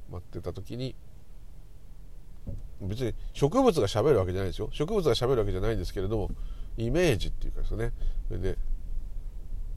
[0.09, 0.95] 待ってた時に
[2.87, 4.69] 別に植物がしゃべるわけじゃないですよ。
[4.71, 6.29] 植物がしゃべるわけじゃないんですけれども
[6.77, 7.91] イメージっていうかですね。
[8.27, 8.57] それで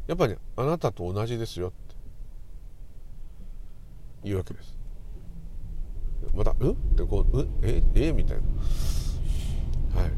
[0.07, 1.77] やっぱりあなたと同じですよって。
[4.25, 4.77] 言うわけです。
[6.35, 6.64] また「う？
[6.64, 8.12] ん?」ってこう「うんええ？
[8.12, 8.38] みたい
[9.95, 10.11] な、はい。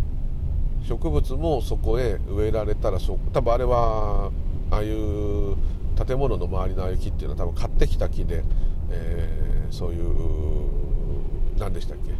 [0.86, 4.30] 植物もそこへ植えられたらそ多分あれは
[4.70, 5.56] ああいう
[6.06, 8.42] 建物の周りのああいう木っていうのは多分買ってきた木で、
[8.90, 10.08] えー、そういう
[11.58, 12.12] 何でしたっけ？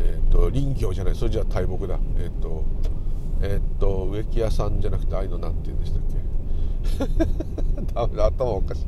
[0.00, 1.98] えっ、ー、と林業じゃないそれじゃ大木だ。
[2.18, 2.64] えっ、ー、と
[3.42, 6.02] えっ、と植木屋さんじゃなくてああいうのなんて言うんでしたっ
[7.86, 7.94] け？
[7.94, 8.84] ダメだ頭おかしい。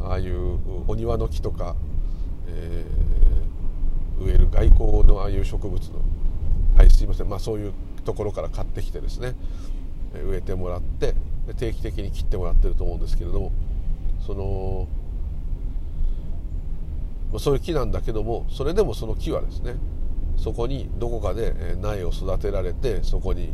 [0.00, 1.76] ああいうお庭の木とか、
[2.48, 2.84] え、
[4.20, 6.00] 植える外交のああいう植物の
[6.76, 7.28] はいすいません。
[7.28, 7.72] まあそういう
[8.04, 9.34] ところから買ってきてですね
[10.14, 11.14] 植えてもらって
[11.56, 13.52] 定期的に切ってもらってると思うんですけれども
[14.26, 14.88] その
[17.38, 19.76] そういう木なんだけどもそれでもその木はですね
[20.42, 23.52] そこにどこかで苗を育てられてそこに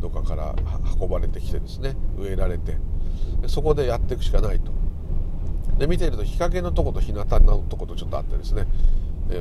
[0.00, 0.54] どっかから
[0.98, 2.78] 運ばれてきてですね植えられて
[3.46, 4.72] そこでやっていくしかないと。
[5.76, 8.66] で見ていると日陰のとこと日向のとことちょっとあってですね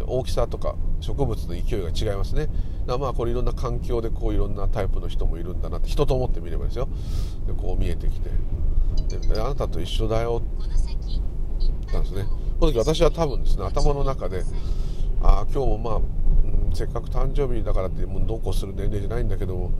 [0.05, 2.47] 大きさとか植物の勢いが違いますね。
[2.47, 2.55] だか
[2.87, 6.89] らまあこれいろんな環境でこういろんなタイプの人もいるんだなって人と思ってみればですよ。
[7.47, 8.29] でこう見えてきて。
[9.33, 10.41] であなたと一緒だよ。
[10.43, 10.69] って
[11.59, 12.25] 言ったんですね。
[12.59, 14.43] この時私は多分ですね頭の中で
[15.23, 16.03] ああ今日もまあ、うん、
[16.73, 19.71] せっかく誕生日だからってもうどうこうする年齢じゃないんだけども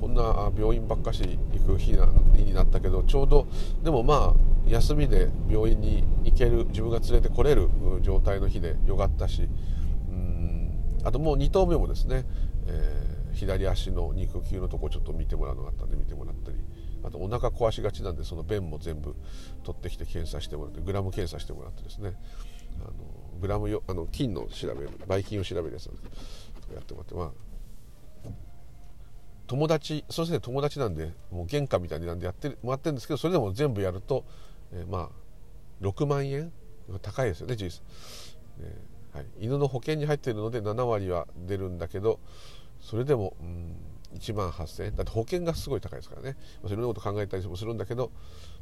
[0.00, 3.46] こんな病院ばっかし行く日になったけどちょうど
[3.82, 7.68] でもまあ休みで病院に行ける自分が連れてこれる
[8.00, 9.48] 状態の日でよかったし
[10.10, 10.70] うん
[11.04, 12.24] あともう2頭目もですね、
[12.66, 16.56] えー、左足の肉球のとこちょっと見てもらうのがあったんで見てもらったり
[17.02, 19.16] あとお腹壊しがちなんでその便も全部
[19.64, 22.14] 取ってきて検査してもらってグラム検査してもらってですね
[22.80, 22.92] あの
[23.40, 26.52] グラムよあの菌の調べるばい菌を調べるやつなんです。
[26.74, 27.30] やってもらってまあ
[29.46, 34.24] 友達そして友達なんでもう原価みたいになんでやってもらってるんですけどそれでも全部やると、
[34.72, 36.52] えー、まあ6万円
[37.02, 37.82] 高いですよね実、
[38.60, 42.20] えーはい、犬の保険に入ってるので7割は出るんだけど
[42.80, 43.76] それでも、うん、
[44.14, 44.96] 1万8000円。
[44.96, 48.12] だって保険がすごい高いですからね、まあ、それのこと考えたりもするんだけど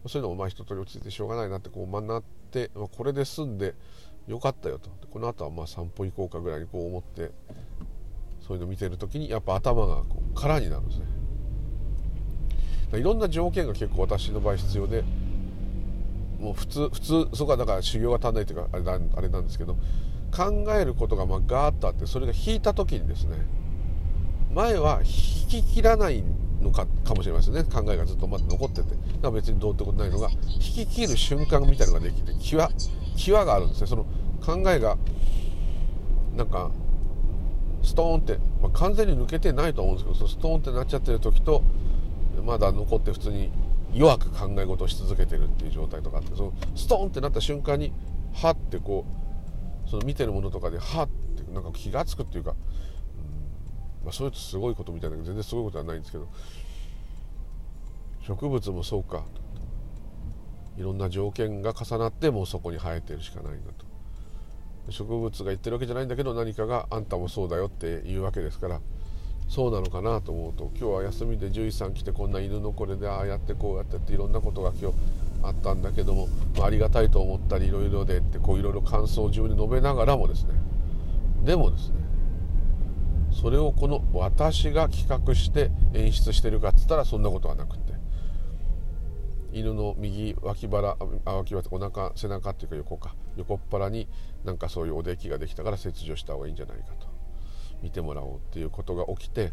[0.07, 3.75] そういうのもまあ一通り落ち着いてしょうがないなってこう学って、まあ、これで済んで
[4.29, 4.91] よかったよと。
[5.11, 7.31] この後はまあ散歩行こうかぐらいにこう思って
[8.47, 11.07] そういうの見てる時にやっぱ頭がこう空になるんですね。
[12.99, 15.03] いろんな条件が結構私の場合必要で
[16.41, 18.83] もう普通普通そこはだから修行が足んないというかあれ
[19.17, 19.77] あれなんですけど
[20.35, 23.37] 考えることがまあガーッとあってそれが引いた時にですね
[24.55, 26.25] 前は引き切らない
[26.63, 27.65] のかかもしれませんね。
[27.65, 28.89] 考えがずっとまだ残ってて。
[29.21, 32.69] だ別にどうってことないのが引き切る瞬間みたいのができて際
[33.17, 33.87] 際があるんですね。
[33.87, 34.07] その
[34.45, 34.97] 考えが
[36.37, 36.71] なんか
[37.83, 41.63] ストーンって、まあ、完全に抜けてないと思うんですけどストーンってなっちゃってる時と
[42.45, 43.51] まだ残って普通に
[43.93, 47.93] 弱く考え事をし続けてるっていう状態とかあってそのストーンってなった瞬間に
[48.35, 49.05] はってこ
[49.87, 52.55] うその見てるものとかではってなんか気が付くっていうか、
[54.09, 56.29] まあ、それとすごいことみたいな全然すごいことはないんですけど
[58.27, 59.23] 植物もそうか
[60.79, 63.85] いろんな条件が重なってもうそこに生えてるしかないんだと。
[64.91, 68.81] 植物が言ってるわけじゃないんだけど何かがあんたもそうだよって言うわけですから
[69.47, 74.97] そうなのかなと思うと今日は休みで獣医さん来てこんな犬のこれでああやってこうやってっていろんなことが今日
[75.43, 80.55] あったんだけども、まあ、ありがたいと思ったりいろいろでってこういろいろ感想を自分で述べながらもですね。
[81.45, 82.08] でもですね
[83.41, 87.99] それをこの私が企画して演出してるかっつったらそんなことはなくて。
[89.51, 93.15] 犬の右脇腹あ脇腹お腹背中っていうか横か。
[93.37, 94.07] 横っ腹に
[94.45, 97.07] なんかそういうおできができたから切除した方がいいんじゃないかと。
[97.83, 99.53] 見てもらおうっていうことが起きて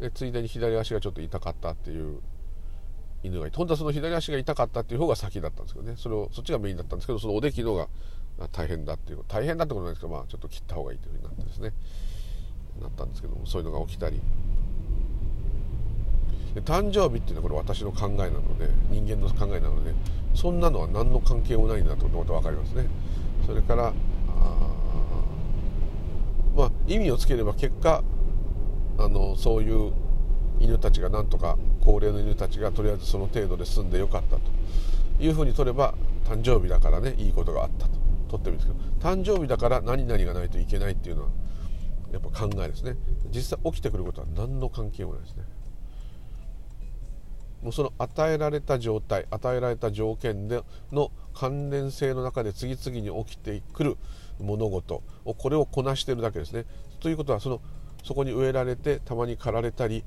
[0.00, 2.20] でついでに左足がちょっと痛かったっていう
[3.22, 5.94] 犬がいて本当はその左足が痛かったっていう方が先だったんですけどね。
[5.96, 7.88] それをそっちがメインだったんですけどそのおできのが
[8.52, 11.72] 大変だっていう大変だってことなんですけどまあちょっと切った方がいいというふうになってですね。
[12.80, 14.20] なったんですけどもそういうのが起きたり。
[16.54, 19.92] で誕生日っていうのはこれ私の考えなので人間の考えなので
[20.34, 22.86] そんなのは何の関係もないんだということが分かりますね。
[23.46, 23.92] それから
[26.56, 28.02] まあ意味をつければ結果
[28.98, 29.92] あのそういう
[30.58, 34.40] 犬たちがなんとか高齢の犬たちがとりあえずその程度で済んでよかったと
[35.20, 37.96] いうふうに取れば誕生日だからねいいことがあったと。
[38.28, 41.28] 取ってるんですけど誕生日だから何々がないといけないっていうのは
[42.36, 42.96] 考えですね
[43.30, 45.44] 実際起きてくることは何の関係もないですね
[47.62, 53.96] もうその与えられた状態与えられた条件での関連性の中で次々に起きてくる
[54.38, 56.64] 物事をこれをこなしてるだけですね。
[57.00, 57.60] ということはその
[58.04, 60.04] そこに植えられてたまに刈られたり、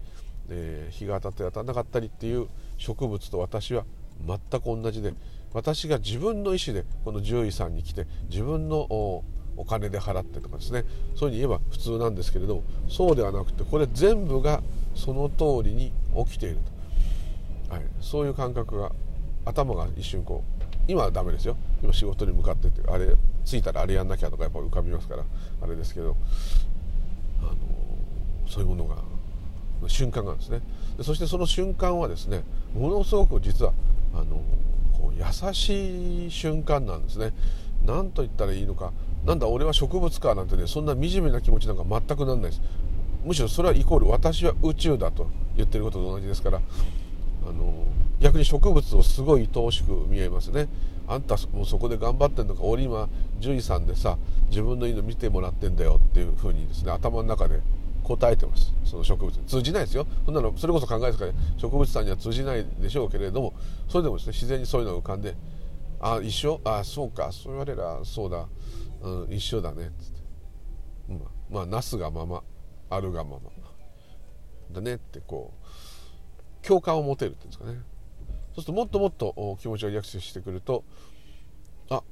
[0.50, 3.84] えー、日が当たって当たらなかったりっていう植物と私は
[4.26, 5.14] 全く同じで
[5.54, 9.24] 私が自分の意思でこの獣医さんに来て自分の
[9.60, 10.86] お金で払ってとかですね。
[11.16, 14.64] そういうふうに言えば普通なんですけれどもそうではなくてこれ全部が
[14.96, 15.92] その通りに
[16.26, 16.58] 起きている
[17.70, 18.92] と、はい、そういう感覚が
[19.46, 21.58] 頭が一瞬こう今はダメですよ。
[21.84, 25.24] 今仕事に向かってってあれ着いたらあれやんなきゃとかやっぱ浮かびますから
[25.62, 26.16] あれですけど
[27.42, 27.56] あの
[28.48, 28.96] そういうものが
[29.88, 30.62] 瞬間がですね。
[31.02, 32.44] そしてその瞬間はですね
[32.74, 33.74] ものすごく実は
[34.14, 34.42] あの
[34.98, 37.34] こう優しい瞬間なんですね。
[37.86, 38.92] 何と言ったらいいのか
[39.26, 42.62] なんだ俺は植物かなんてねそんな惨めな気持ちなんか全くなんないです。
[43.24, 46.62] むしろそれはイコール私は宇宙だと言ってることと同じですから
[47.48, 47.74] あの
[48.20, 50.68] 逆に植物をすごい愛おしく見えますね。
[51.08, 54.18] あんたもうそこで頑張ってんのか俺今獣医さんでさ
[54.50, 57.62] 自分の犬見てもらってんだよっていうふうにですね頭の中で
[58.04, 58.74] 答えてます。
[58.86, 60.08] その植物通じないですよ。
[60.26, 63.54] そんなのそれこそ考えですから、ね、植物さんには通じないでしょうけれども
[63.88, 65.36] それでもですね自然にそういうのが浮かんで
[66.00, 66.62] 「あ一緒？
[66.64, 68.46] あそうかそう言われりゃそうだ、
[69.02, 70.20] うん、一緒だね」っつって、
[71.10, 72.44] うん、まあなすがまま
[72.90, 73.52] あるがまま。
[74.72, 75.52] だねってこ
[76.64, 77.82] う共感を持てるっていうんですかね。
[78.54, 80.84] そうするともっともっと気持ちがリラックスしてくると
[81.90, 82.04] あ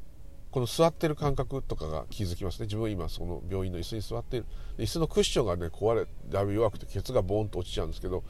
[0.50, 2.66] この座ってる感覚とかが気づきますね。
[2.66, 4.48] 自分今その病院の椅子に座っている
[4.80, 8.24] 椅子のクッションがね壊れだいぶ弱くてケツがボーンと落ちちゃうんですけど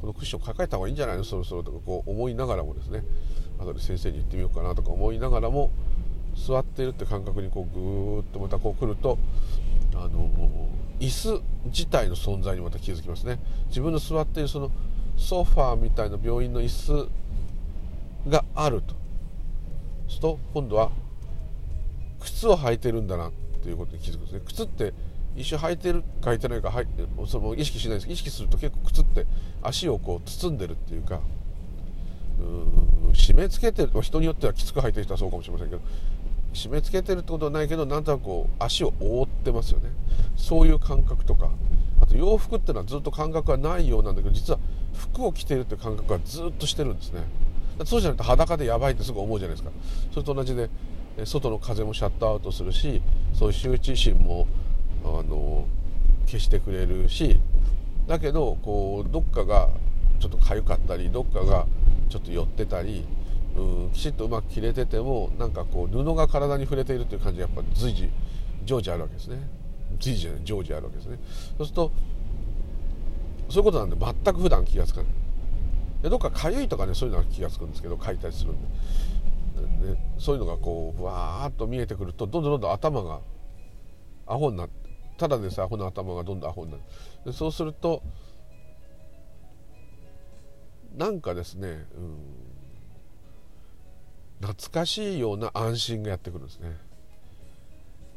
[0.00, 1.24] このクッション抱えた方がいいんじゃないの？
[1.24, 3.02] そろそろとかこう思いながらもですね。
[3.58, 5.72] 後で先生に言ってみようかなとか思いながらも
[6.46, 9.18] 座っているって感覚にこうぐーっとまたこう来ると
[9.94, 10.30] あの
[11.00, 13.38] 椅子自体の存在にまた気づきますね。
[13.68, 14.70] 自分の座っているその
[15.16, 18.94] ソファーみたいな病院の椅子があると。
[20.08, 20.90] すると今度は
[22.20, 24.40] 靴を履いてるんだなっていうことに気づくんですね。
[24.46, 24.94] 靴って
[25.36, 28.06] 一瞬履いてるか履いてないか履いその意識しないです。
[28.06, 29.26] けど意識すると結構靴って
[29.62, 31.20] 足をこう包んでるっていうか
[32.40, 35.82] うん締め付けてる人によってはきつく履いてる人はそうかもしれませんけど
[36.52, 39.90] 締め付けてるってことはないけどなんとなくこう足を覆ってますよね。
[40.36, 41.50] そういう感覚とか。
[42.00, 44.60] あと洋服っていうのはずっと感覚はないようなんだけど実は
[44.94, 47.22] 服を着てるって感覚はずっとしてるんですね。
[47.84, 49.72] そうじゃないと裸でやばいってすぐ思うじゃないですか。
[50.12, 50.68] それと同じで
[51.24, 53.02] 外の風もシャットアウトするし
[53.34, 54.46] そういう羞恥心も
[55.04, 55.66] あの
[56.26, 57.40] 消してくれるし
[58.06, 59.68] だけどこうどっかが
[60.20, 61.66] ちょっと痒かったりどっかが
[62.08, 63.04] ちょっと寄ってたり
[63.58, 68.08] うんきちっとうまく切れててもなんかこう布が体に触れているという感じがやっぱ随時
[68.64, 69.38] 常時あるわけですね。
[69.98, 71.18] 随時じゃない常時あるわけですね。
[71.56, 71.92] そうすると
[73.48, 76.10] そういうことなんで全く普段気が付かない。
[76.10, 78.68] どっか痒いとかねそういうのは気が付くんですけど掻いたりするんで。
[79.92, 83.20] でそういうのがこうわーっと見えてくるとどんどんどんどん頭が
[84.26, 86.82] アホになってただでさアホな頭がどんどんアホになる。
[87.26, 88.02] でそうすると
[90.96, 92.18] なんかですね、うん、
[94.40, 96.76] 懐かしいような安心がやってくるんですね。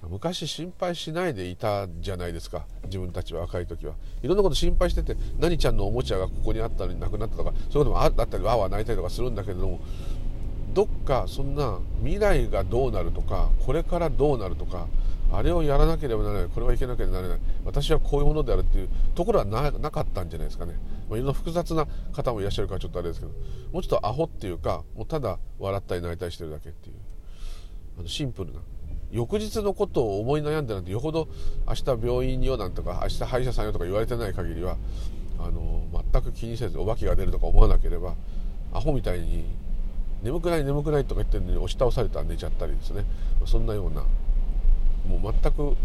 [0.10, 2.66] 昔心配しないでいたじゃないですか。
[2.86, 3.94] 自分たちは若い時は。
[4.24, 9.80] いろんなこと心配してて何ちゃんのおもちゃがここにあったのになくなったとかそういうこともあったりわわ泣いたりとかするんだけれども
[10.74, 14.88] どっかそんな未来がどうなるとかこれからどうなるとか
[15.32, 16.50] あれをやらなければならない。
[16.50, 17.40] これはいけなければならない。
[17.64, 20.74] 私はこういうものであるっていうところはなかったんじゃないですかね、
[21.12, 23.34] まあ、いろんな複雑な方もいらっしゃるからちょっとあれですけど
[23.74, 26.96] もうちょっとアホっていうかもうただ笑ったり泣いたりしてるだけっていう。
[28.00, 28.60] あのシンプルな。
[29.12, 31.28] 翌日のことを思い悩んでなんてよほど
[31.68, 34.78] 明日病院よなんとか明日歯医者さんよとか言われてない限りは
[35.38, 38.16] あの全く気にせずお化けが出るとか思わなければ
[38.72, 39.44] アホみたいに
[40.24, 43.04] 眠くない眠くないとか言ってるのに押し倒されたら寝ちゃったりですね。
[43.46, 44.06] そんなような
[45.06, 45.76] もう全く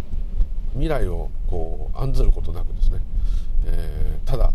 [0.74, 3.00] 未来をこう案ずることなくですね、
[3.64, 4.52] えー、ただ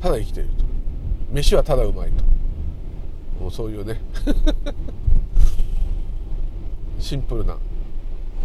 [0.00, 0.64] ただ生きていると。
[1.32, 2.24] 飯はただうまいと。
[3.40, 4.00] もうそういうね。
[6.98, 7.58] シンプルな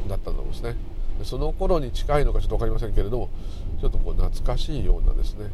[0.07, 0.75] だったと思うんですね。
[1.23, 3.29] その頃に近いのかちょっと分かりませんけれども
[3.79, 5.51] ちょっとこう懐かしいようなですね。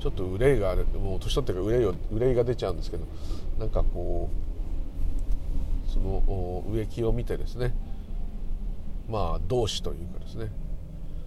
[0.00, 0.86] ちょっと憂いがある。
[0.86, 3.04] もう年取ってから憂いを憂いが出ちゃうんですけど
[3.58, 4.30] なんかこ
[5.86, 7.74] うその植木を見てですね。
[9.08, 10.50] まあ同志というかですね。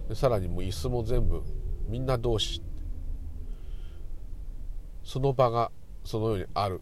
[0.08, 1.42] でさらにもう椅子も全部
[1.88, 2.62] みんな同志。
[5.04, 5.70] その場が
[6.04, 6.80] そのようにある。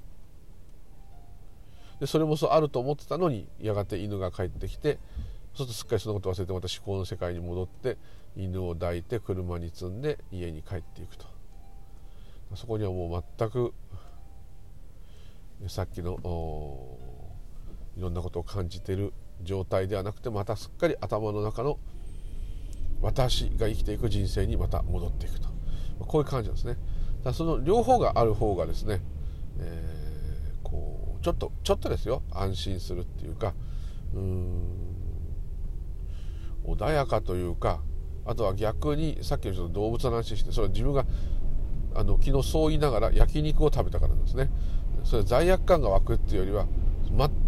[2.00, 4.98] でそれもそうあると思ってたのにやがて犬が帰ってきて
[5.54, 7.98] そうするとすっかりそのことを忘れてまた思考の世界に戻って
[8.36, 11.26] 犬を抱いて車に積んで家に帰っていくと。
[12.54, 13.74] そこにはもう全く
[15.68, 16.18] さっきの
[17.96, 19.12] いろんなことを感じている
[19.42, 21.78] 状態ではなくてまたすっかり頭の中の
[23.02, 25.48] 私が生きていく人生にまた戻っていくと。
[26.00, 26.76] こういう感じなんですね。
[27.24, 29.00] だその両方がある方がですね、
[29.58, 32.22] えー、こうちょっとちょっとですよ。
[32.32, 33.54] 安心するっていうか
[34.14, 34.80] うん
[36.64, 37.80] 穏やかというか
[38.24, 41.04] あとは逆にさっきのちょっ動物の話してそれは自分が
[41.94, 44.50] あの昨日そう言いながら焼肉を食べたからですね。
[45.04, 46.66] それ罪悪感が湧くっていうよりは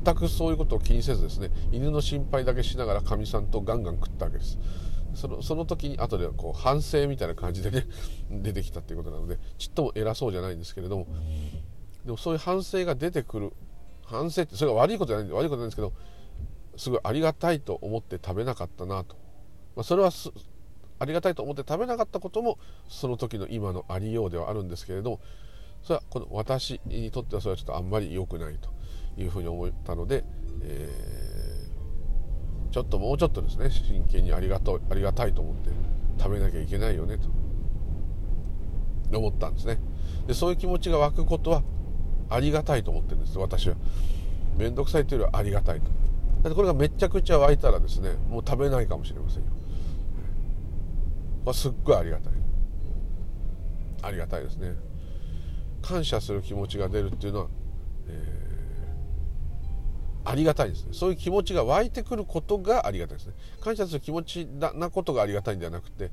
[0.04, 4.58] 全くそういうことを気にせずですね犬の心配だけしながらかみさんとガンガン食ったわけです。
[5.14, 7.86] そのその時に後でこう反省みたいな感じでね
[8.30, 11.06] 出てきたっていうことなのでちっとも偉そうじゃないんですけれども。
[12.04, 13.52] でもそういう反省が出てくる
[14.04, 15.92] 反省ってそれが悪いことじゃないんで悪いことなんですけど
[16.76, 19.16] すごいありがたいと思って食べなかったなと、
[19.76, 20.10] まあ、それは
[20.98, 22.58] ありがたいと思って食べなかったことも
[22.88, 25.20] その時の今のありようではあるんですけれども
[25.82, 28.70] それはこの私にとってはそれはちょっとあんまり良くないと
[29.20, 30.24] いうふうに思ったので、
[30.62, 31.31] えー、
[32.72, 35.70] ちょっともうちょっとですね真剣にありがとうありがたいと思って
[36.18, 37.28] 食べなきゃいけないよねと。
[39.16, 39.78] 思ったんですね。
[40.26, 41.62] でそういう気持ちが湧くことは
[42.30, 43.38] ありがたいと思ってるんです。
[43.38, 43.76] 私は。
[44.56, 45.86] 面倒くさいというよりはありがたいと。
[46.42, 49.50] だってこれがめちゃくちゃ湧いたらですねもう食べないかもしれませんよ、
[51.44, 52.32] まあ、すっごいありがたい。
[54.02, 54.74] ありがたいですね。
[55.82, 57.46] 感謝する気持ちが出るっていうのは、
[58.08, 58.51] えー、
[60.24, 60.90] ありがたいですね。
[60.92, 63.34] そういう気持ちが湧いてくることがありがたいですね。
[63.60, 66.10] 感謝する気持ちなことがありがたいんではなくて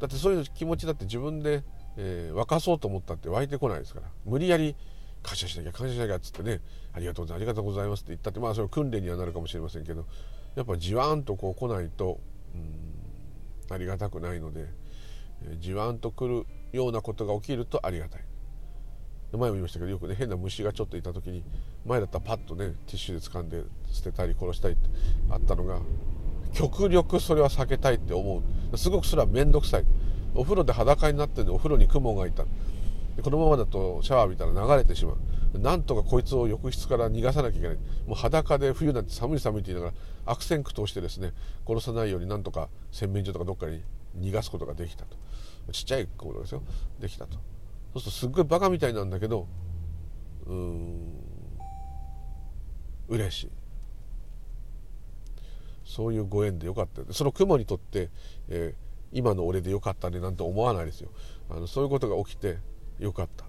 [0.00, 1.64] だってそういう気持ちだって自分で、
[1.96, 4.06] えー、沸かそうと思ったって湧いてこないですから。
[4.24, 4.74] 無理やり
[5.22, 6.60] 感謝しなきゃ感謝しなきゃっつってね
[6.92, 10.06] ありがとうございますありがとうございますって言ったってまあそれ訓練にはなるかもしれませんけど
[10.54, 12.20] やっぱじわーんとこう来ないと
[12.54, 14.66] うんありがたくないので、
[15.42, 18.24] えー、じわんと来るようなことが起きるとありがたい。
[19.32, 21.42] 前も言いましたけどよくね変な虫がちょっといた時に
[21.86, 24.88] 前だったらパッとねティッシュで掴んで捨てたり殺したいって
[25.30, 25.80] あったのが
[26.52, 28.78] 極力それは避けたいって思う。
[28.78, 29.84] すごくそれは面倒くさい。
[30.34, 32.44] お風呂で裸になってるんでお風呂に雲がいた。
[33.22, 35.58] このままだとシャワー浴びたら流れてしまう。
[35.58, 37.76] なんとかこいつを浴室から逃がさなきゃいけない。
[38.06, 39.94] もう裸で冬なんて寒い寒いって言いなが
[40.26, 41.32] ら悪戦苦闘してですね
[41.66, 43.82] 殺さないようになんとか洗面所とかどっかに
[44.18, 45.16] 逃がすことができたと。
[45.72, 46.62] ちっちゃいことですよ。
[47.00, 47.32] できたと。
[47.32, 47.38] そ
[47.96, 49.46] うするとすっごいバカみたいなんだけど
[50.46, 51.25] うん
[53.08, 53.50] 嬉しい。
[55.84, 58.10] そういうご縁でよかったその雲にとって、
[58.48, 61.10] えー、今の俺でよかったねなんて思わないですよ。
[61.48, 62.58] あのそういうことが起きて
[62.98, 63.44] よかった。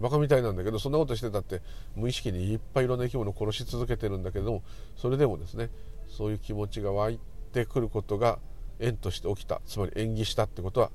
[0.00, 1.60] バカみたいなんだけどそんなことしてたって
[1.94, 4.62] 無意識にいっぱいいろんな生き物を殺し続けてるんだけども
[4.96, 5.70] それでもですね
[6.08, 7.20] そういう気持ちが湧い
[7.52, 8.38] てくることが
[8.80, 9.60] 縁として起きた。
[9.66, 10.90] つまり縁起したってことは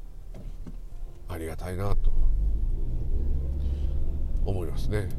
[1.30, 2.11] ありがたいなと
[4.45, 5.09] 思いますね、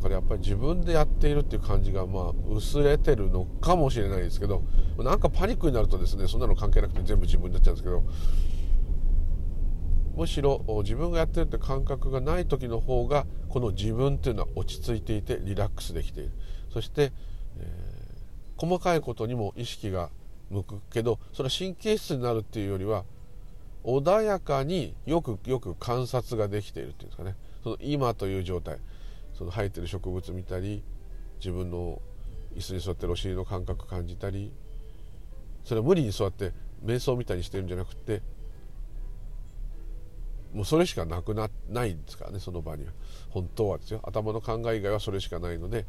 [0.00, 4.62] だからやっぱり自分でやっているっていう感じがまあ薄れてるのかもしれないですけど
[4.96, 8.02] なんかパニックになるとですねそんなの関係なくて全部自分になっちゃうんですけど
[10.16, 16.32] むしろ自分がやってるって感覚がない時の方がこの自分っていうのは落ち着いていてリラックスできている。
[16.72, 17.12] そして、
[17.58, 20.08] えー、細かいことにも意識が
[20.50, 23.04] 向くけどそれは神経質になるっていうよりは
[23.84, 27.36] 穏やかによくよく観察ができているっていうんですかね。
[27.62, 28.78] その今という状態。
[29.40, 30.82] その生えてる植物見たり
[31.38, 32.02] 自分の
[32.54, 34.52] 椅子に座ってるお尻の感覚感じたり
[35.64, 36.52] それは無理に座って
[36.84, 38.20] 瞑想みたいにしてるんじゃなくて
[40.52, 42.92] もうそれしかなくなないんですからねその場には。
[43.30, 44.00] 本当はですよ。
[44.02, 45.86] 頭の考え以外はそれしかないので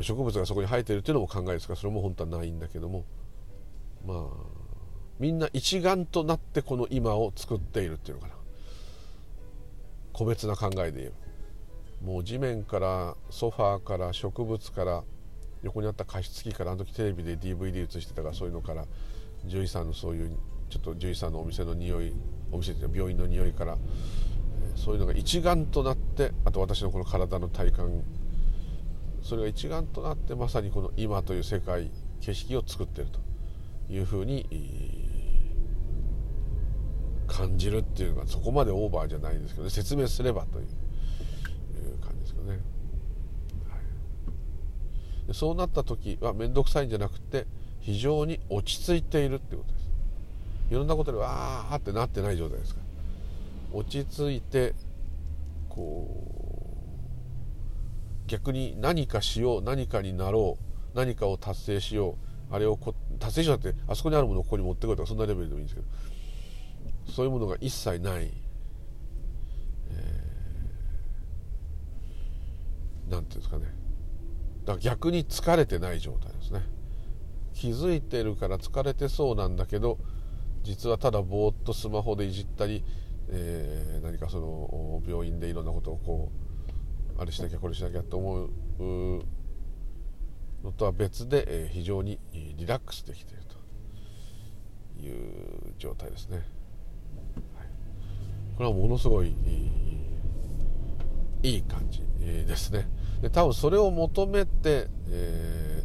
[0.00, 3.06] 植物がそこに生えてるっていうのも考えですからそれも本当はないんだけども
[4.06, 4.18] まあ
[5.18, 8.34] みんな一丸となってこの今を作っているっていうのかな。
[10.12, 11.27] 個別な考えで言えば。
[12.02, 15.04] もう地面からソファーから植物から
[15.62, 18.86] 横にあった加湿器からあの時テレビで DVD 映してたからそういうのから
[19.42, 20.36] 獣医さんのそういう
[20.70, 22.12] ちょっと獣医さんのお店の匂い
[22.52, 23.78] お店で病院の匂いから
[24.76, 28.02] そういうのが一丸となってあと私のこの体の体感。
[29.22, 31.90] それが一丸となってまさにこの今という世界
[32.20, 33.20] 景色を作ってると
[33.92, 34.46] いうふうに
[37.26, 39.70] 感じるっていうのがそこまでオーバーじゃないんですけどね。
[39.70, 40.66] 説明すればという。
[42.28, 42.58] ですけどね、
[43.68, 47.46] はい、そうなった時は面倒くさいんじゃなくて
[47.80, 49.88] 非常に落ち着いているっていうことです。
[50.70, 52.80] いろんなことでわーってなってない状態ですか。
[53.72, 54.74] ら落ち着いて
[55.68, 56.06] こ
[58.26, 62.18] う逆に何かしよう何かになろう何かを達成しよ
[62.50, 65.86] うあれをこ達成しようってあそこにあるものをここに持ってこいとかそんなレベルでもいいんですけど
[67.12, 68.30] そういうものが一切ない、
[73.08, 73.64] えー、なんていうんですかね。
[74.64, 76.62] だから逆に疲れてない状態ですね。
[77.54, 79.98] 気づいてるから疲れてそうなんだけど
[80.62, 82.84] 実はただぼーっとスマホでいじったり、
[83.30, 86.30] えー、何かその病院でいろんなことをこ
[87.18, 88.50] うあれしなきゃこれしなきゃと思う
[90.62, 93.42] のとは別で、え非常にリラックスできている
[94.98, 96.46] という状態ですね、はい、
[98.56, 99.34] これはものすごい
[101.42, 102.02] いい感じ
[102.46, 102.88] ですね。
[103.22, 105.84] で多分それを求めて、え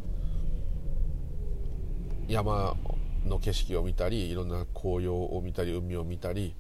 [2.27, 2.75] ー、山
[3.25, 6.55] の景色を見たりいろんな紅葉を見たり海を見たり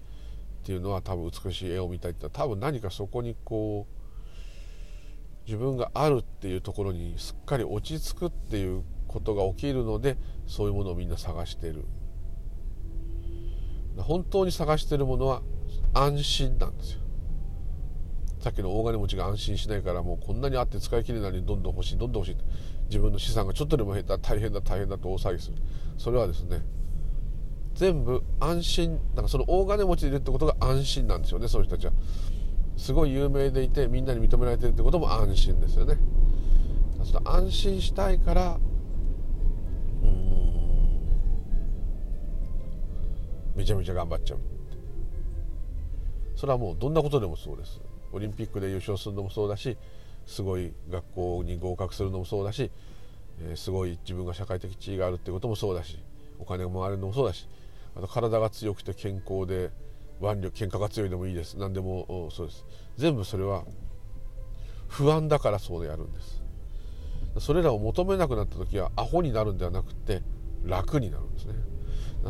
[0.63, 10.17] っていうのは多分美しい絵を見たりって多分何かそこにこう自分があるっていうところにすっかり落ち着くっていうことが起きるので
[10.47, 11.85] そういうものをみんな探してる。
[13.97, 15.43] 本当に探してるものは
[15.93, 17.02] 安心なんですよ。
[18.43, 22.37] さっきの大金持ちが安心しないからもうこんなにあって使い切れないのにどんどん欲しいどんどん欲しい
[22.87, 25.57] 自分の資産がちょっとでも減ったら大変だ大変だと大騒ぎする。
[25.97, 26.61] それはですね
[27.73, 31.93] 全部安心だかその大金持ちでいるってことが安心なんですよねその人たちは。
[32.75, 35.95] すごい有名でいてみんなに認められてるってことも安心ですよね。
[37.05, 38.59] その安心したいから
[40.03, 40.99] うん
[43.55, 44.39] めちゃめちゃ頑張っちゃう
[46.35, 47.79] それはもうどんなことでもそうです。
[48.13, 49.77] オリンピックで優勝するのもそうだし
[50.25, 52.71] すごい学校に合格するのもそうだし、
[53.41, 55.97] えー、すごい自分が社会的地位があるってこともそうだし
[56.39, 57.47] お金が回るのもそうだし
[57.95, 59.71] あと体が強くて健康で
[60.21, 61.57] 腕力喧嘩が強いでもいいです。
[61.57, 62.65] 何でもそうです。
[62.97, 63.65] 全部それは
[64.87, 66.41] 不安だからそうやるんです。
[67.39, 70.21] それらを求めなくなった時はアホになるんではなくて
[70.63, 71.53] 楽になるんですね。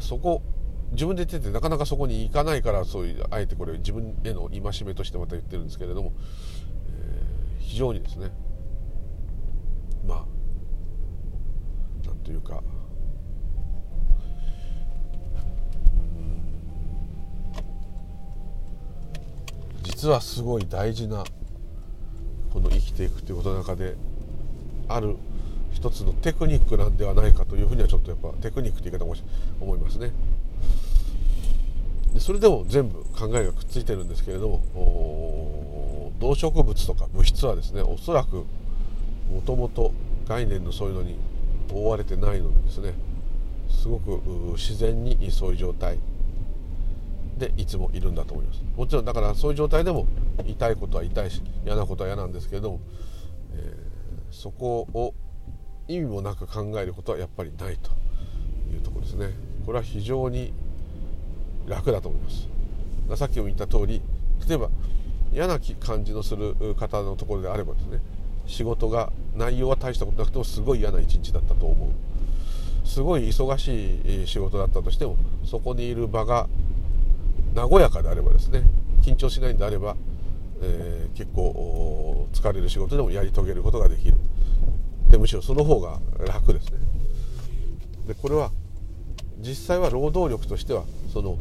[0.01, 0.41] そこ
[0.93, 6.13] 自分で言っててなかなかそこに行かないからそういうあえてこれ自分への戒めとしてまた言ってるんですけれども、
[6.89, 8.31] えー、非常にですね
[10.07, 12.61] まあなんというか
[19.83, 21.23] 実はすごい大事な
[22.53, 23.95] この生きていくということの中で
[24.87, 25.15] ある
[25.71, 29.15] 一つのテクニックなんではないかというふうにはちょっとやっぱテクニックという言い方も
[29.59, 30.11] 思いますね。
[32.13, 38.45] でそれでも全部考えがくっついてるんですけれども動植物とか物質はですねおそらく
[39.31, 39.93] もともと
[40.27, 41.17] 概念のそういうのに
[41.71, 42.93] 覆われてないのでですね
[43.69, 44.21] すごく
[44.53, 45.97] 自然にそういう状態。
[47.37, 48.61] でいつもいるんだと思います。
[48.77, 50.05] もちろんだからそういう状態でも
[50.45, 52.79] 痛いことは痛いし嫌なことは嫌なんですけれども、
[53.53, 55.13] えー、そこを
[55.87, 57.91] 意味もなく考えることはやっぱりないと
[58.71, 59.31] いうところですね。
[59.65, 60.53] これは非常に
[61.67, 62.47] 楽だと思います。
[63.17, 64.01] さっきも言った通り
[64.47, 64.69] 例えば
[65.31, 67.99] 嫌な感じのする方のところであればですね
[68.45, 71.89] 仕事が内容は大したことなくてもすごい嫌な一日だったと思う。
[72.87, 76.47] すごい忙しい仕事だったとしてもそこにいる場が
[77.55, 78.63] 和やかであればですね
[79.01, 79.95] 緊張しないんであれば、
[80.61, 84.15] えー、結構疲れる仕事でもやり遂げることができる。
[85.09, 86.77] でむしろその方が楽ですね。
[88.07, 88.51] でこれは
[89.43, 91.37] 実際は労働力としてはその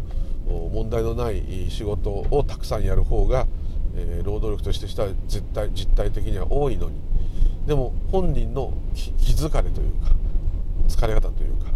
[0.47, 3.47] 問題のない仕事をたくさんやる方が、
[3.95, 6.97] えー、労働力としては絶対実体的には多いのに。
[7.67, 10.11] でも本人の気疲れというか
[10.89, 11.71] 疲れ方というか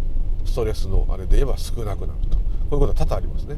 [0.45, 2.37] ストレスのあれで言えば少なくなると。
[2.37, 3.57] こういうことは多々ありますね。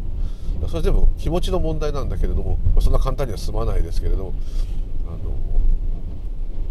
[0.69, 4.35] それ全部気持ちの問題なんだけれどもそんな簡単には済まないですけれども
[5.07, 5.35] あの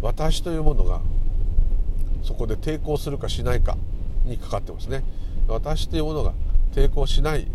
[0.02, 1.00] 私というものが
[2.22, 3.76] そこで抵抗するかしないか
[4.24, 5.02] にかかってますね。
[5.48, 6.34] 私というものが
[6.72, 7.48] 抵抗しない、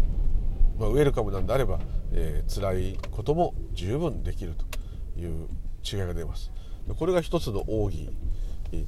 [0.79, 1.79] まあ、ウェルカムなんであれば、
[2.11, 5.47] えー、辛いことも十分できるという
[5.83, 6.51] 違いが出ます
[6.97, 8.09] これが一つの奥義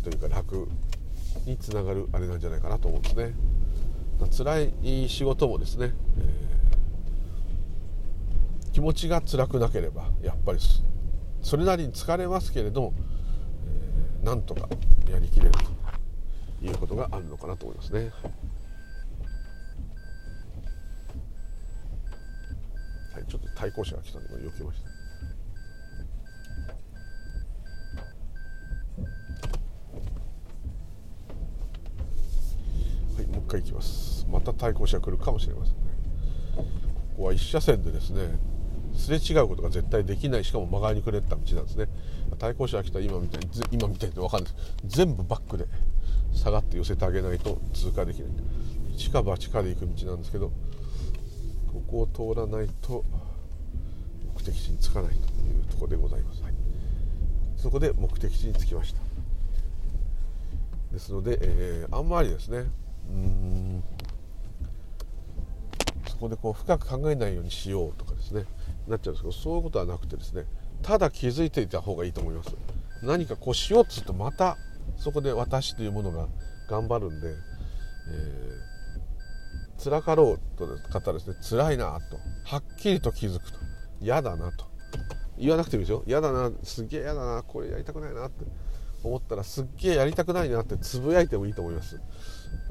[0.03, 0.67] というか楽
[1.45, 3.33] につながるあれなんじゃないかなと思うんですね
[4.35, 6.45] 辛い仕事もですね、えー
[8.75, 10.59] 気持ちが辛くなければやっぱり
[11.41, 12.93] それなりに疲れますけれども、
[14.21, 14.67] えー、なんとか
[15.09, 18.11] やりきれるということがあるのかなと思いますね。
[23.27, 24.89] ちょっと対向車が来たので避けました。
[33.15, 34.27] はい、もう一回行きます。
[34.29, 35.81] また対向車が来るかもしれませんね。
[36.55, 36.63] こ
[37.17, 38.37] こは一車線でですね、
[38.95, 41.87] すれ違うことが絶対できないしかも曲がりにくれた道なんですね
[42.39, 45.65] 対向車が来た今みたいに今みたいに分かんないです全部バックで
[46.33, 48.31] 下がって寄せてあげないと通過できない
[48.97, 50.51] 地下ば地下で行く道なんですけど
[51.75, 53.03] ここを通らないと
[54.35, 55.19] 目的地に着かないとい
[55.59, 56.53] うところでございます、はい、
[57.57, 59.01] そこで目的地に着きました。
[60.93, 62.65] ですので、えー、あんまりですね
[63.09, 63.83] うん
[66.07, 68.45] そこでこう深く考えないようにしようとかですね
[68.87, 70.45] なっちゃうんですけどそういうことはなくてですね
[70.81, 72.55] ただ気づいていた方がいいと思います。
[73.03, 74.57] 何かこうしようとするとまた
[74.97, 76.27] そこで私というものが
[76.69, 77.33] 頑張るんで、え、
[79.85, 82.17] 辛かろうと方ですね辛いなと。
[82.45, 83.59] はっきりと気づくと。
[84.01, 84.65] 嫌だなと。
[85.37, 88.45] 言わなくてもいいですよ嫌だなすげえ嫌だなこれやりたくないなって。
[89.03, 92.01] 思ったらすっげえやりたくないなってつぶやいてもいいと思います。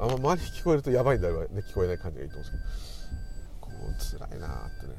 [0.00, 1.62] あんま周り聞こえるとやばいんだよね。
[1.68, 4.24] 聞こえない感じがいいと思うんですけど。
[4.24, 4.94] こう辛いなってね。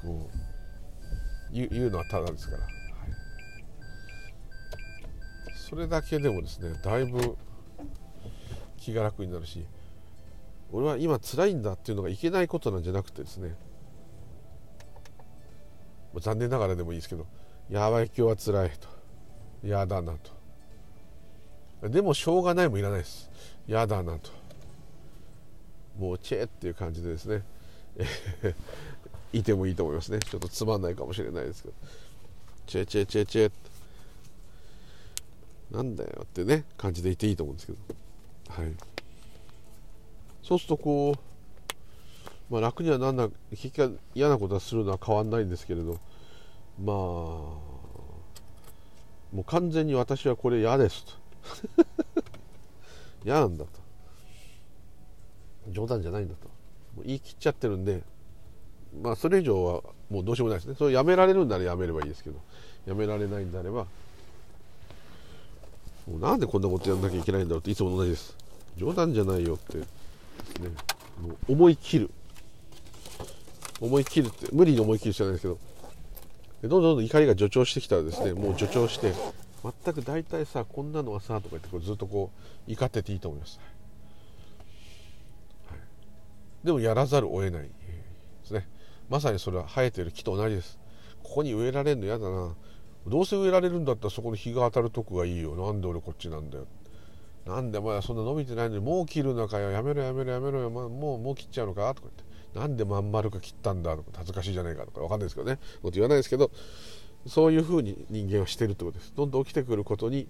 [0.00, 2.72] こう言うのはただですから、はい、
[5.68, 7.36] それだけでもですねだいぶ
[8.76, 9.66] 気が楽になるし。
[10.72, 13.54] 俺は今辛いんだっていうのがいけないことなんじゃなくてですね。
[16.20, 17.26] 残念ながらでもいいですけど
[17.68, 18.88] やばい今日は辛いと。
[19.62, 20.14] 嫌だな
[21.82, 21.88] と。
[21.88, 23.30] でもしょうがないもいらないです。
[23.66, 24.30] 嫌だなと。
[25.98, 27.42] もうチェっていう感じでですね。
[29.32, 30.20] いてもいいと思いますね。
[30.20, 31.74] ちょっとつまんないかもしれないですけど。
[32.66, 33.52] チェチェチェチェ
[35.70, 37.78] なんだよってね感じでいていいと思うんですけど。
[38.48, 38.95] はい。
[40.46, 41.12] そうするとこ
[42.50, 45.98] う、まあ、楽にはなんな結局嫌なことはするのは変わんないんですけれど
[46.78, 47.58] まあも
[49.38, 51.12] う完全に私はこれ嫌ですと。
[53.26, 53.70] 嫌なんだと。
[55.70, 56.46] 冗談じゃないんだと。
[56.94, 58.04] もう言い切っちゃってるんで
[59.02, 60.76] まあそれ以上はもうどうしようもないですね。
[60.78, 62.38] それやめられるんならやめればいいですけど
[62.86, 63.86] やめられないんであれば
[66.06, 68.36] もうなんでこんなことやんなきゃいけないんだろうっていつも同じです。
[68.76, 69.95] 冗談じゃないよって。
[70.60, 70.68] ね。
[71.20, 72.10] もう思い切る。
[73.80, 75.58] 思い切るって無理に思い切るじゃないですけど。
[76.62, 79.12] どんどんどんどん怒りが助長してきたらですねもう助長して
[79.62, 82.30] 全く大体さこんなのはさとか言ってこうずっとこ
[82.66, 83.60] う怒ってていいと思います、
[85.68, 85.78] はい、
[86.64, 87.68] でもやらざるを得ないで
[88.44, 88.66] すね。
[89.08, 90.78] まさにそれは生えてる木と同じです。
[91.22, 92.54] ここに植えられるの嫌だな。
[93.06, 95.54] どうせ植えられるんだったらそこに日が当たるとこがいいよ。
[95.54, 96.66] なんで俺こっちなんだよ。
[97.46, 99.70] なんでまだそんな伸びてないのにもう切るのかよ。
[99.70, 101.94] やめろやめろやめろよ、ま、もうもう切っちゃうのか？
[101.94, 102.58] とか言って。
[102.58, 103.96] なんでまん丸く切ったんだ？
[103.96, 105.58] とか恥ずかしいじゃないかとか分かんないですけどね。
[105.80, 106.50] こと言わないですけど
[107.26, 109.12] そういうふうに人間はしてるってことです。
[109.14, 110.26] どんどん起きてくることに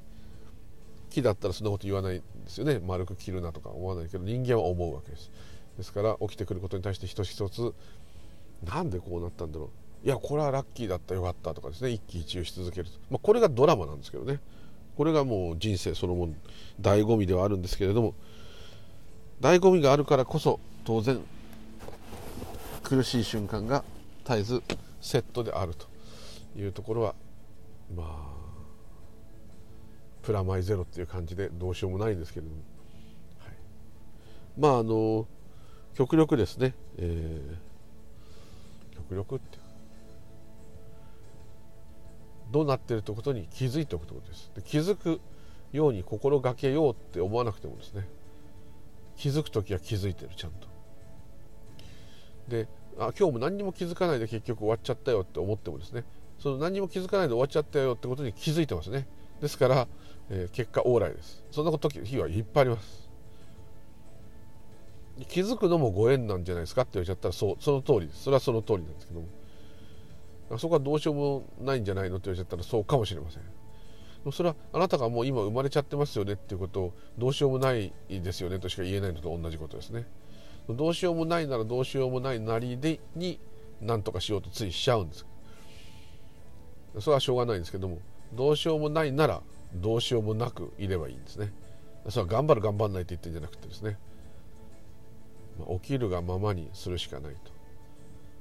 [1.09, 2.81] 木だったらそんなこと言わないんですよね。
[2.85, 5.31] 丸く切るなとか思わないけど人間は思うわけです。
[5.79, 7.75] ですから起きてくることに対して一つ一つ
[8.65, 9.71] なんでこうなったんだろ
[10.05, 10.07] う。
[10.07, 11.15] いやこれはラッキーだった。
[11.15, 11.55] よかった。
[11.55, 11.91] とかですね。
[11.91, 14.41] 一喜一憂し続けると、まあ、これがドラマなんですけどね。
[14.97, 16.35] これがもう人生そのもの
[16.81, 18.15] 醍醐味ではあるんですけれども
[19.41, 21.21] 醍醐味があるからこそ当然
[22.83, 23.85] 苦しい瞬間が
[24.25, 24.63] 絶えず
[25.01, 25.87] セットであると
[26.59, 27.15] いうところは
[27.95, 28.37] まあ
[30.23, 32.57] プラマイゼロっていう感じでどうしようもないんですけれども、
[33.39, 33.55] はい、
[34.59, 35.27] まああの
[35.95, 39.63] 極力ですね、えー、極力っていう
[42.51, 44.53] どうなっているということに気づいておくということです。
[44.55, 45.21] で気づく
[45.73, 48.09] ように心がけようって思わなくてもですね。
[49.17, 50.69] 気づく時は気づいてるちゃんと。
[52.49, 52.69] で
[52.99, 56.05] あ今日も何にも気づかないで結局終わっちゃったよって思ってもですね。
[56.39, 59.07] その何にも気づかないで終わっちゃったよってことに気づいてますね。
[59.41, 59.89] ですから、
[60.31, 61.43] えー、結果往来です。
[61.51, 63.07] そんなこと日はいっぱいあります。
[65.29, 68.25] 気づくのもご縁なんじゃないですかって言われちゃったらそうその通りです。
[68.25, 69.27] それはその通りなんですけども。
[70.59, 73.43] そこはどうしようもないんじゃないのって言われちゃったらそうかもしれません。
[74.33, 80.07] それはあなたがもう今生まれちゃってますよねっていうことをどうしようもないですよねとしか言えないのと同じことですね。
[80.69, 83.39] どうしようもないならどうしようもないなりでに
[83.81, 85.27] 何とかしようとついしちゃうんです。
[86.99, 87.99] それはしょうがないんですけども
[88.33, 89.43] どうしようもないなら
[89.75, 91.53] どうしようもなくいればいいんですね。
[92.09, 93.99] それは頑張る頑張らないって言ってるんじゃなくてですね、
[95.83, 97.53] 起きるがままにするしかないと。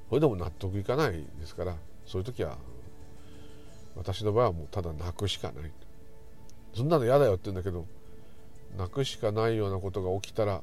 [0.08, 1.76] これでも納得いかないですから
[2.06, 2.56] そういう時は
[3.96, 5.72] 私の場合はもうただ泣くしかない。
[6.74, 7.86] そんなの嫌だよって言うんだけど
[8.76, 10.62] 泣くしかないようなことが起きたら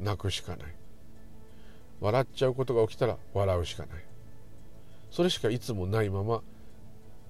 [0.00, 0.74] 泣くしかない。
[2.00, 4.04] 笑っちゃうことが起きたら笑うしかない。
[5.10, 6.42] それしかいつもないまま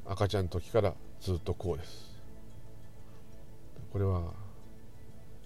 [0.06, 2.16] 赤ちゃんの時からずっとこうです。
[3.92, 4.32] これは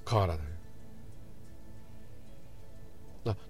[0.08, 0.46] 変わらない。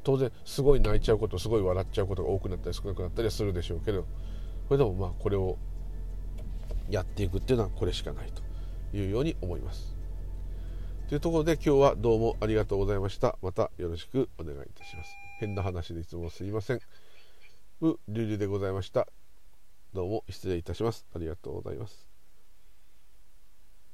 [0.03, 4.05] 当然すごい泣いちゃうことすごい笑っちゃうことが多くなったり少なくなったりはするでしょうけど
[4.71, 5.59] これでもまあこれを
[6.89, 9.97] やっていくっていうのはこれしかないというように思います。
[11.09, 13.37] というところで今日はどうもありがとうございました。
[13.43, 15.11] またよろしくお願いいたします。
[15.41, 16.81] 変な話でいつもすいません。
[17.81, 19.09] うりゅうりゅうでございました。
[19.93, 21.05] どうも失礼いたします。
[21.17, 22.10] ありがとうございます。